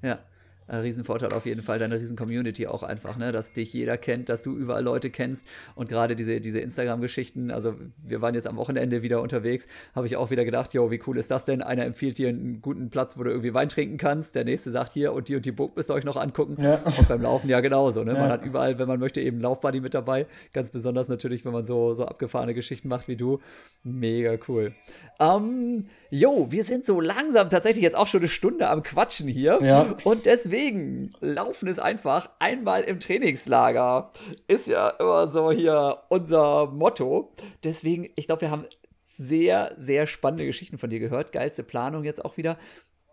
[0.01, 0.19] Ja.
[0.67, 3.31] Ein Riesenvorteil auf jeden Fall, deine Riesen-Community auch einfach, ne?
[3.31, 5.45] dass dich jeder kennt, dass du überall Leute kennst
[5.75, 10.17] und gerade diese, diese Instagram-Geschichten, also wir waren jetzt am Wochenende wieder unterwegs, habe ich
[10.17, 11.61] auch wieder gedacht, jo, wie cool ist das denn?
[11.61, 14.93] Einer empfiehlt dir einen guten Platz, wo du irgendwie Wein trinken kannst, der nächste sagt
[14.93, 16.81] hier und die und die Book müsst ihr euch noch angucken ja.
[16.97, 18.13] und beim Laufen ja genauso, ne?
[18.13, 18.19] Ja.
[18.19, 21.65] man hat überall, wenn man möchte, eben Laufbuddy mit dabei, ganz besonders natürlich, wenn man
[21.65, 23.39] so, so abgefahrene Geschichten macht wie du,
[23.83, 24.73] mega cool.
[25.19, 29.59] Ähm, jo, wir sind so langsam tatsächlich jetzt auch schon eine Stunde am Quatschen hier
[29.61, 29.95] ja.
[30.03, 34.11] und deswegen Deswegen, Laufen ist einfach einmal im Trainingslager.
[34.47, 37.31] Ist ja immer so hier unser Motto.
[37.63, 38.65] Deswegen, ich glaube, wir haben
[39.05, 41.31] sehr, sehr spannende Geschichten von dir gehört.
[41.31, 42.57] Geilste Planung jetzt auch wieder.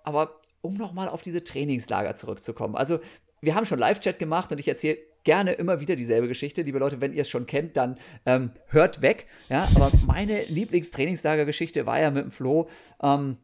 [0.05, 2.77] Aber um nochmal auf diese Trainingslager zurückzukommen.
[2.77, 2.99] Also,
[3.43, 6.63] wir haben schon Live-Chat gemacht und ich erzähle gerne immer wieder dieselbe Geschichte.
[6.63, 9.27] Liebe Leute, wenn ihr es schon kennt, dann ähm, hört weg.
[9.51, 12.71] Ja, aber meine Lieblingstrainingslager-Geschichte war ja mit dem Flo,
[13.03, 13.37] ähm,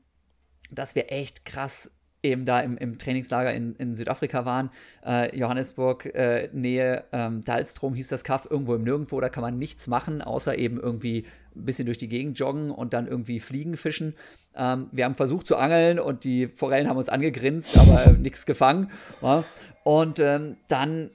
[0.71, 4.71] dass wir echt krass eben da im, im Trainingslager in, in Südafrika waren.
[5.05, 9.59] Äh, Johannesburg, äh, Nähe ähm, Dalstrom hieß das Kaff, irgendwo im Nirgendwo, da kann man
[9.59, 11.25] nichts machen, außer eben irgendwie
[11.57, 14.14] ein bisschen durch die Gegend joggen und dann irgendwie Fliegen fischen.
[14.55, 18.91] Ähm, wir haben versucht zu angeln und die Forellen haben uns angegrinst, aber nichts gefangen.
[19.23, 19.45] Ja?
[19.85, 21.11] Und ähm, dann,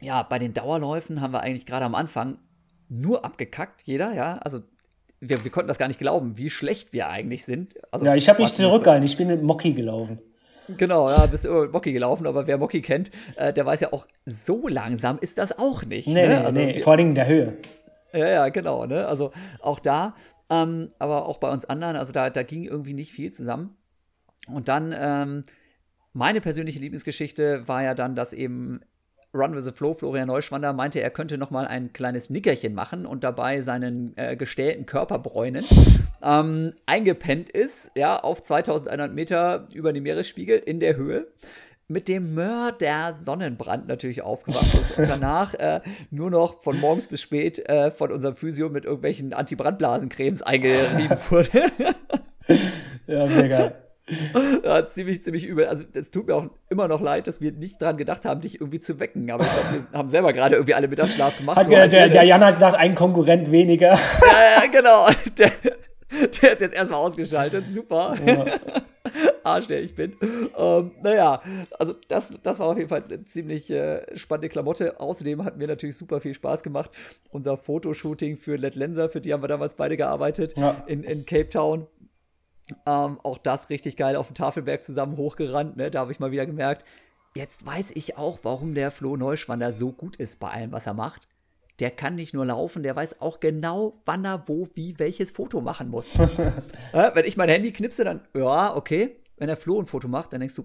[0.00, 2.38] ja, bei den Dauerläufen haben wir eigentlich gerade am Anfang
[2.88, 4.38] nur abgekackt, jeder, ja.
[4.38, 4.60] Also
[5.20, 7.74] wir, wir konnten das gar nicht glauben, wie schlecht wir eigentlich sind.
[7.90, 10.18] Also, ja, ich habe mich zurückgehalten, ich bin mit Mocky gelaufen.
[10.76, 14.06] Genau, ja, bist über Mocky gelaufen, aber wer Mocky kennt, äh, der weiß ja auch,
[14.24, 16.08] so langsam ist das auch nicht.
[16.08, 16.44] Nee, ne?
[16.44, 17.56] also, nee, vor allem in der Höhe.
[18.12, 19.06] Ja, ja, genau, ne?
[19.06, 20.14] Also auch da,
[20.50, 23.76] ähm, aber auch bei uns anderen, also da, da ging irgendwie nicht viel zusammen.
[24.48, 25.44] Und dann, ähm,
[26.12, 28.80] meine persönliche Lieblingsgeschichte war ja dann, dass eben
[29.36, 33.06] Run with the Flow, Florian Neuschwander, meinte, er könnte noch mal ein kleines Nickerchen machen
[33.06, 35.64] und dabei seinen äh, gestählten Körper bräunen.
[36.22, 41.26] Ähm, eingepennt ist, ja, auf 2100 Meter über dem Meeresspiegel in der Höhe
[41.88, 45.80] mit dem Mörder Sonnenbrand natürlich aufgewacht ist und danach äh,
[46.10, 51.48] nur noch von morgens bis spät äh, von unserem Physio mit irgendwelchen Antibrandblasencremes eingerieben wurde.
[53.06, 53.85] ja, geil.
[54.64, 55.66] Ja, ziemlich, ziemlich übel.
[55.66, 58.60] Also, es tut mir auch immer noch leid, dass wir nicht dran gedacht haben, dich
[58.60, 59.30] irgendwie zu wecken.
[59.30, 61.56] Aber ich glaube, wir haben selber gerade irgendwie alle Mittagsschlaf gemacht.
[61.56, 63.92] Hat, der, der, der Jan hat gesagt, ein Konkurrent weniger.
[63.92, 65.08] Ja, ja genau.
[65.38, 65.52] Der,
[66.42, 67.64] der ist jetzt erstmal ausgeschaltet.
[67.72, 68.14] Super.
[68.24, 68.44] Ja.
[69.42, 70.16] Arsch, der ich bin.
[70.56, 71.40] Ähm, naja,
[71.78, 75.00] also das, das war auf jeden Fall eine ziemlich äh, spannende Klamotte.
[75.00, 76.90] Außerdem hat mir natürlich super viel Spaß gemacht.
[77.30, 80.82] Unser Fotoshooting für Let Lenser, für die haben wir damals beide gearbeitet ja.
[80.86, 81.86] in, in Cape Town.
[82.86, 85.76] Ähm, auch das richtig geil auf dem Tafelberg zusammen hochgerannt.
[85.76, 85.90] Ne?
[85.90, 86.84] Da habe ich mal wieder gemerkt,
[87.34, 90.94] jetzt weiß ich auch, warum der Flo Neuschwander so gut ist bei allem, was er
[90.94, 91.28] macht.
[91.78, 95.60] Der kann nicht nur laufen, der weiß auch genau, wann er wo, wie, welches Foto
[95.60, 96.14] machen muss.
[96.18, 99.16] äh, wenn ich mein Handy knipse, dann, ja, okay.
[99.36, 100.64] Wenn der Flo ein Foto macht, dann denkst du,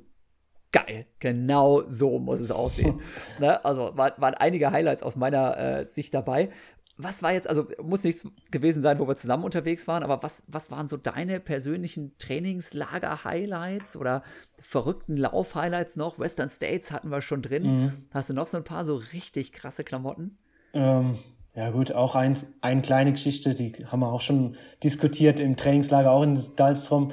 [0.71, 3.01] geil, genau so muss es aussehen.
[3.39, 3.63] ne?
[3.65, 6.49] Also war, waren einige Highlights aus meiner äh, Sicht dabei
[6.97, 10.43] was war jetzt, also muss nichts gewesen sein, wo wir zusammen unterwegs waren, aber was,
[10.47, 14.23] was waren so deine persönlichen Trainingslager-Highlights oder
[14.61, 16.19] verrückten Lauf-Highlights noch?
[16.19, 17.63] Western States hatten wir schon drin.
[17.63, 17.93] Mhm.
[18.13, 20.37] Hast du noch so ein paar so richtig krasse Klamotten?
[20.73, 21.17] Ähm,
[21.55, 26.11] ja, gut, auch ein, eine kleine Geschichte, die haben wir auch schon diskutiert im Trainingslager,
[26.11, 27.11] auch in Dalstrom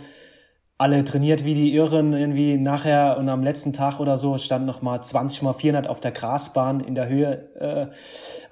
[0.81, 4.81] alle trainiert wie die Irren irgendwie nachher und am letzten Tag oder so stand noch
[4.81, 7.87] mal 20 mal 400 auf der Grasbahn in der Höhe äh,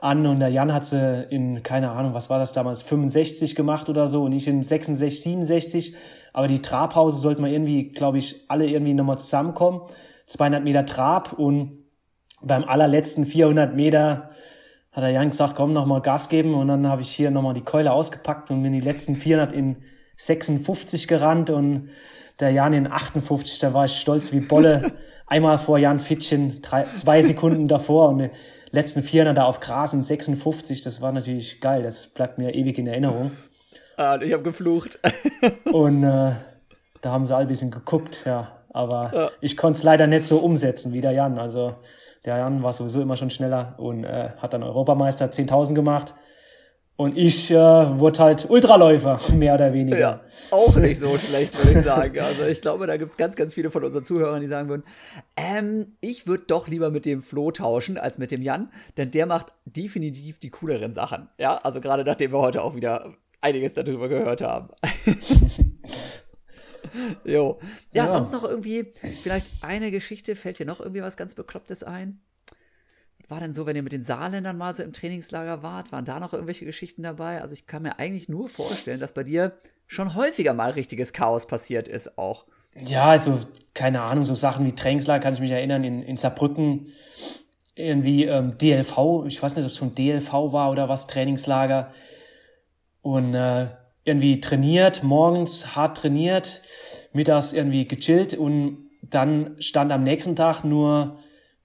[0.01, 3.89] an und der Jan hat sie in, keine Ahnung, was war das damals, 65 gemacht
[3.89, 5.95] oder so und ich in 66, 67,
[6.33, 9.83] aber die Trabhause sollten wir irgendwie, glaube ich, alle irgendwie nochmal zusammenkommen,
[10.27, 11.85] 200 Meter Trab und
[12.43, 14.31] beim allerletzten 400 Meter
[14.93, 16.55] hat der Jan gesagt, komm, nochmal Gas geben.
[16.55, 19.77] Und dann habe ich hier nochmal die Keule ausgepackt und bin die letzten 400 in
[20.17, 21.91] 56 gerannt und
[22.41, 24.93] der Jan in 58, da war ich stolz wie Bolle.
[25.27, 28.31] Einmal vor Jan Fitschen, drei, zwei Sekunden davor und die
[28.71, 32.79] letzten 400 da auf Gras in 56, das war natürlich geil, das bleibt mir ewig
[32.79, 33.33] in Erinnerung.
[33.97, 35.01] Ah, ich habe geflucht.
[35.73, 36.33] und äh,
[37.01, 38.53] da haben sie all ein bisschen geguckt, ja.
[38.71, 39.31] Aber ja.
[39.41, 41.39] ich konnte es leider nicht so umsetzen wie der Jan.
[41.39, 41.77] Also
[42.27, 46.15] der Jan war sowieso immer schon schneller und äh, hat dann Europameister 10.000 gemacht.
[46.97, 49.99] Und ich äh, wurde halt Ultraläufer, mehr oder weniger.
[49.99, 50.21] Ja,
[50.51, 52.19] auch nicht so schlecht, würde ich sagen.
[52.21, 54.83] Also ich glaube, da gibt es ganz, ganz viele von unseren Zuhörern, die sagen würden,
[55.37, 59.27] ähm, ich würde doch lieber mit dem Flo tauschen als mit dem Jan, denn der
[59.27, 61.29] macht definitiv die cooleren Sachen.
[61.39, 64.71] Ja, also gerade nachdem wir heute auch wieder einiges darüber gehört haben.
[67.25, 67.59] jo.
[67.93, 68.87] Ja, ja, sonst noch irgendwie,
[69.23, 72.23] vielleicht eine Geschichte, fällt dir noch irgendwie was ganz Beklopptes ein?
[73.29, 75.93] War denn so, wenn ihr mit den Saarländern mal so im Trainingslager wart?
[75.93, 77.41] Waren da noch irgendwelche Geschichten dabei?
[77.41, 79.53] Also ich kann mir eigentlich nur vorstellen, dass bei dir
[79.87, 82.47] schon häufiger mal richtiges Chaos passiert ist auch.
[82.75, 83.41] ja, also
[83.75, 86.93] keine Ahnung, so Sachen wie Trainingslager kann ich mich erinnern, in, in Saarbrücken
[87.75, 91.93] irgendwie ähm, DLV, ich weiß nicht, ob es schon DLV war oder was, Trainingslager.
[93.03, 93.69] Und äh,
[94.05, 96.63] irgendwie trainiert, morgens hart trainiert,
[97.13, 101.19] mittags irgendwie gechillt und dann stand am nächsten Tag nur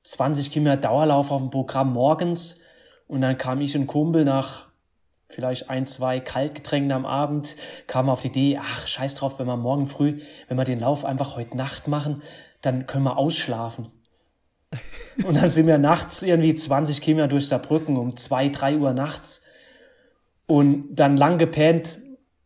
[0.04, 2.60] 20 Kilometer Dauerlauf auf dem Programm morgens
[3.08, 4.68] und dann kam ich und Kumpel nach
[5.30, 7.56] vielleicht ein, zwei Kaltgetränken am Abend,
[7.88, 11.06] kam auf die Idee, ach, scheiß drauf, wenn wir morgen früh, wenn wir den Lauf
[11.06, 12.22] einfach heute Nacht machen,
[12.62, 13.90] dann können wir ausschlafen.
[15.26, 19.42] Und dann sind wir nachts irgendwie 20 Kilometer durch Saarbrücken um zwei, drei Uhr nachts
[20.48, 22.00] und dann lang gepennt.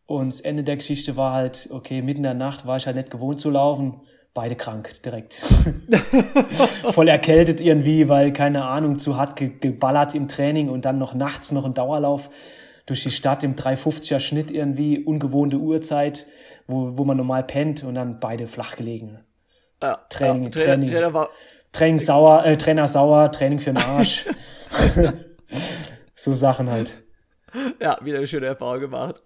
[0.06, 2.96] Und das Ende der Geschichte war halt, okay, mitten in der Nacht war ich halt
[2.96, 4.00] nicht gewohnt zu laufen.
[4.36, 5.32] Beide krank direkt.
[6.92, 11.14] Voll erkältet irgendwie, weil, keine Ahnung, zu hart ge geballert im Training und dann noch
[11.14, 12.28] nachts noch ein Dauerlauf
[12.84, 16.26] durch die Stadt im 350er Schnitt irgendwie, ungewohnte Uhrzeit,
[16.66, 19.20] wo, wo man normal pennt und dann beide flach gelegen.
[19.82, 20.88] Ja, Training, ja, Trainer, Training.
[20.90, 21.30] Trainer, war
[21.72, 24.26] Training sauer, äh, Trainer sauer, Training für den Arsch.
[26.14, 26.92] so Sachen halt.
[27.80, 29.22] Ja, wieder eine schöne Erfahrung gemacht.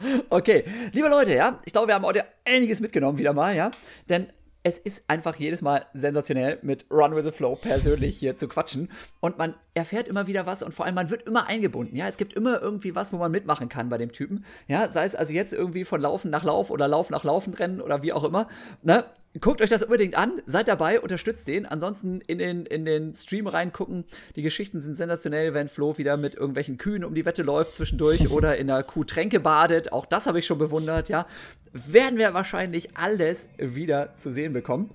[0.30, 3.70] okay, liebe Leute, ja, ich glaube, wir haben heute einiges mitgenommen wieder mal, ja,
[4.08, 4.28] denn
[4.64, 8.90] es ist einfach jedes Mal sensationell, mit Run with the Flow persönlich hier zu quatschen.
[9.20, 11.96] Und man erfährt immer wieder was und vor allem man wird immer eingebunden.
[11.96, 14.44] Ja, es gibt immer irgendwie was, wo man mitmachen kann bei dem Typen.
[14.66, 17.80] Ja, sei es also jetzt irgendwie von Laufen nach Lauf oder Lauf nach Laufen rennen
[17.80, 18.48] oder wie auch immer.
[18.82, 19.04] Ne?
[19.40, 21.66] Guckt euch das unbedingt an, seid dabei, unterstützt den.
[21.66, 24.04] Ansonsten in den, in den Stream reingucken.
[24.36, 28.30] Die Geschichten sind sensationell, wenn Flo wieder mit irgendwelchen Kühen um die Wette läuft zwischendurch
[28.30, 29.92] oder in einer Kuhtränke badet.
[29.92, 31.26] Auch das habe ich schon bewundert, ja.
[31.72, 34.90] Werden wir wahrscheinlich alles wieder zu sehen bekommen.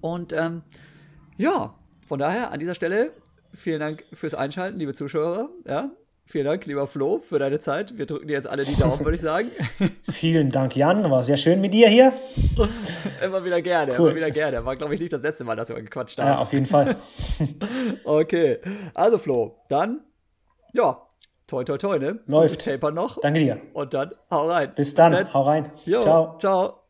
[0.00, 0.62] Und ähm,
[1.36, 1.74] ja,
[2.06, 3.12] von daher an dieser Stelle
[3.54, 5.50] vielen Dank fürs Einschalten, liebe Zuschauer.
[5.66, 5.90] Ja,
[6.28, 7.96] Vielen Dank, lieber Flo, für deine Zeit.
[7.96, 9.52] Wir drücken dir jetzt alle die Daumen, würde ich sagen.
[10.10, 11.08] Vielen Dank, Jan.
[11.08, 12.12] War sehr schön mit dir hier.
[13.24, 14.08] immer wieder gerne, cool.
[14.08, 14.64] immer wieder gerne.
[14.64, 16.26] War, glaube ich, nicht das letzte Mal, dass wir gequatscht haben.
[16.26, 16.96] Ja, auf jeden Fall.
[18.04, 18.58] okay.
[18.92, 20.00] Also, Flo, dann,
[20.72, 21.00] ja,
[21.46, 22.18] toi, toi, toi, ne?
[22.26, 22.64] Läuft.
[22.64, 23.20] Taper noch.
[23.20, 23.60] Danke dir.
[23.72, 24.72] Und dann, hau rein.
[24.74, 25.12] Bis dann.
[25.12, 25.32] Bis dann.
[25.32, 25.70] Hau rein.
[25.84, 26.38] Jo, ciao.
[26.38, 26.85] Ciao.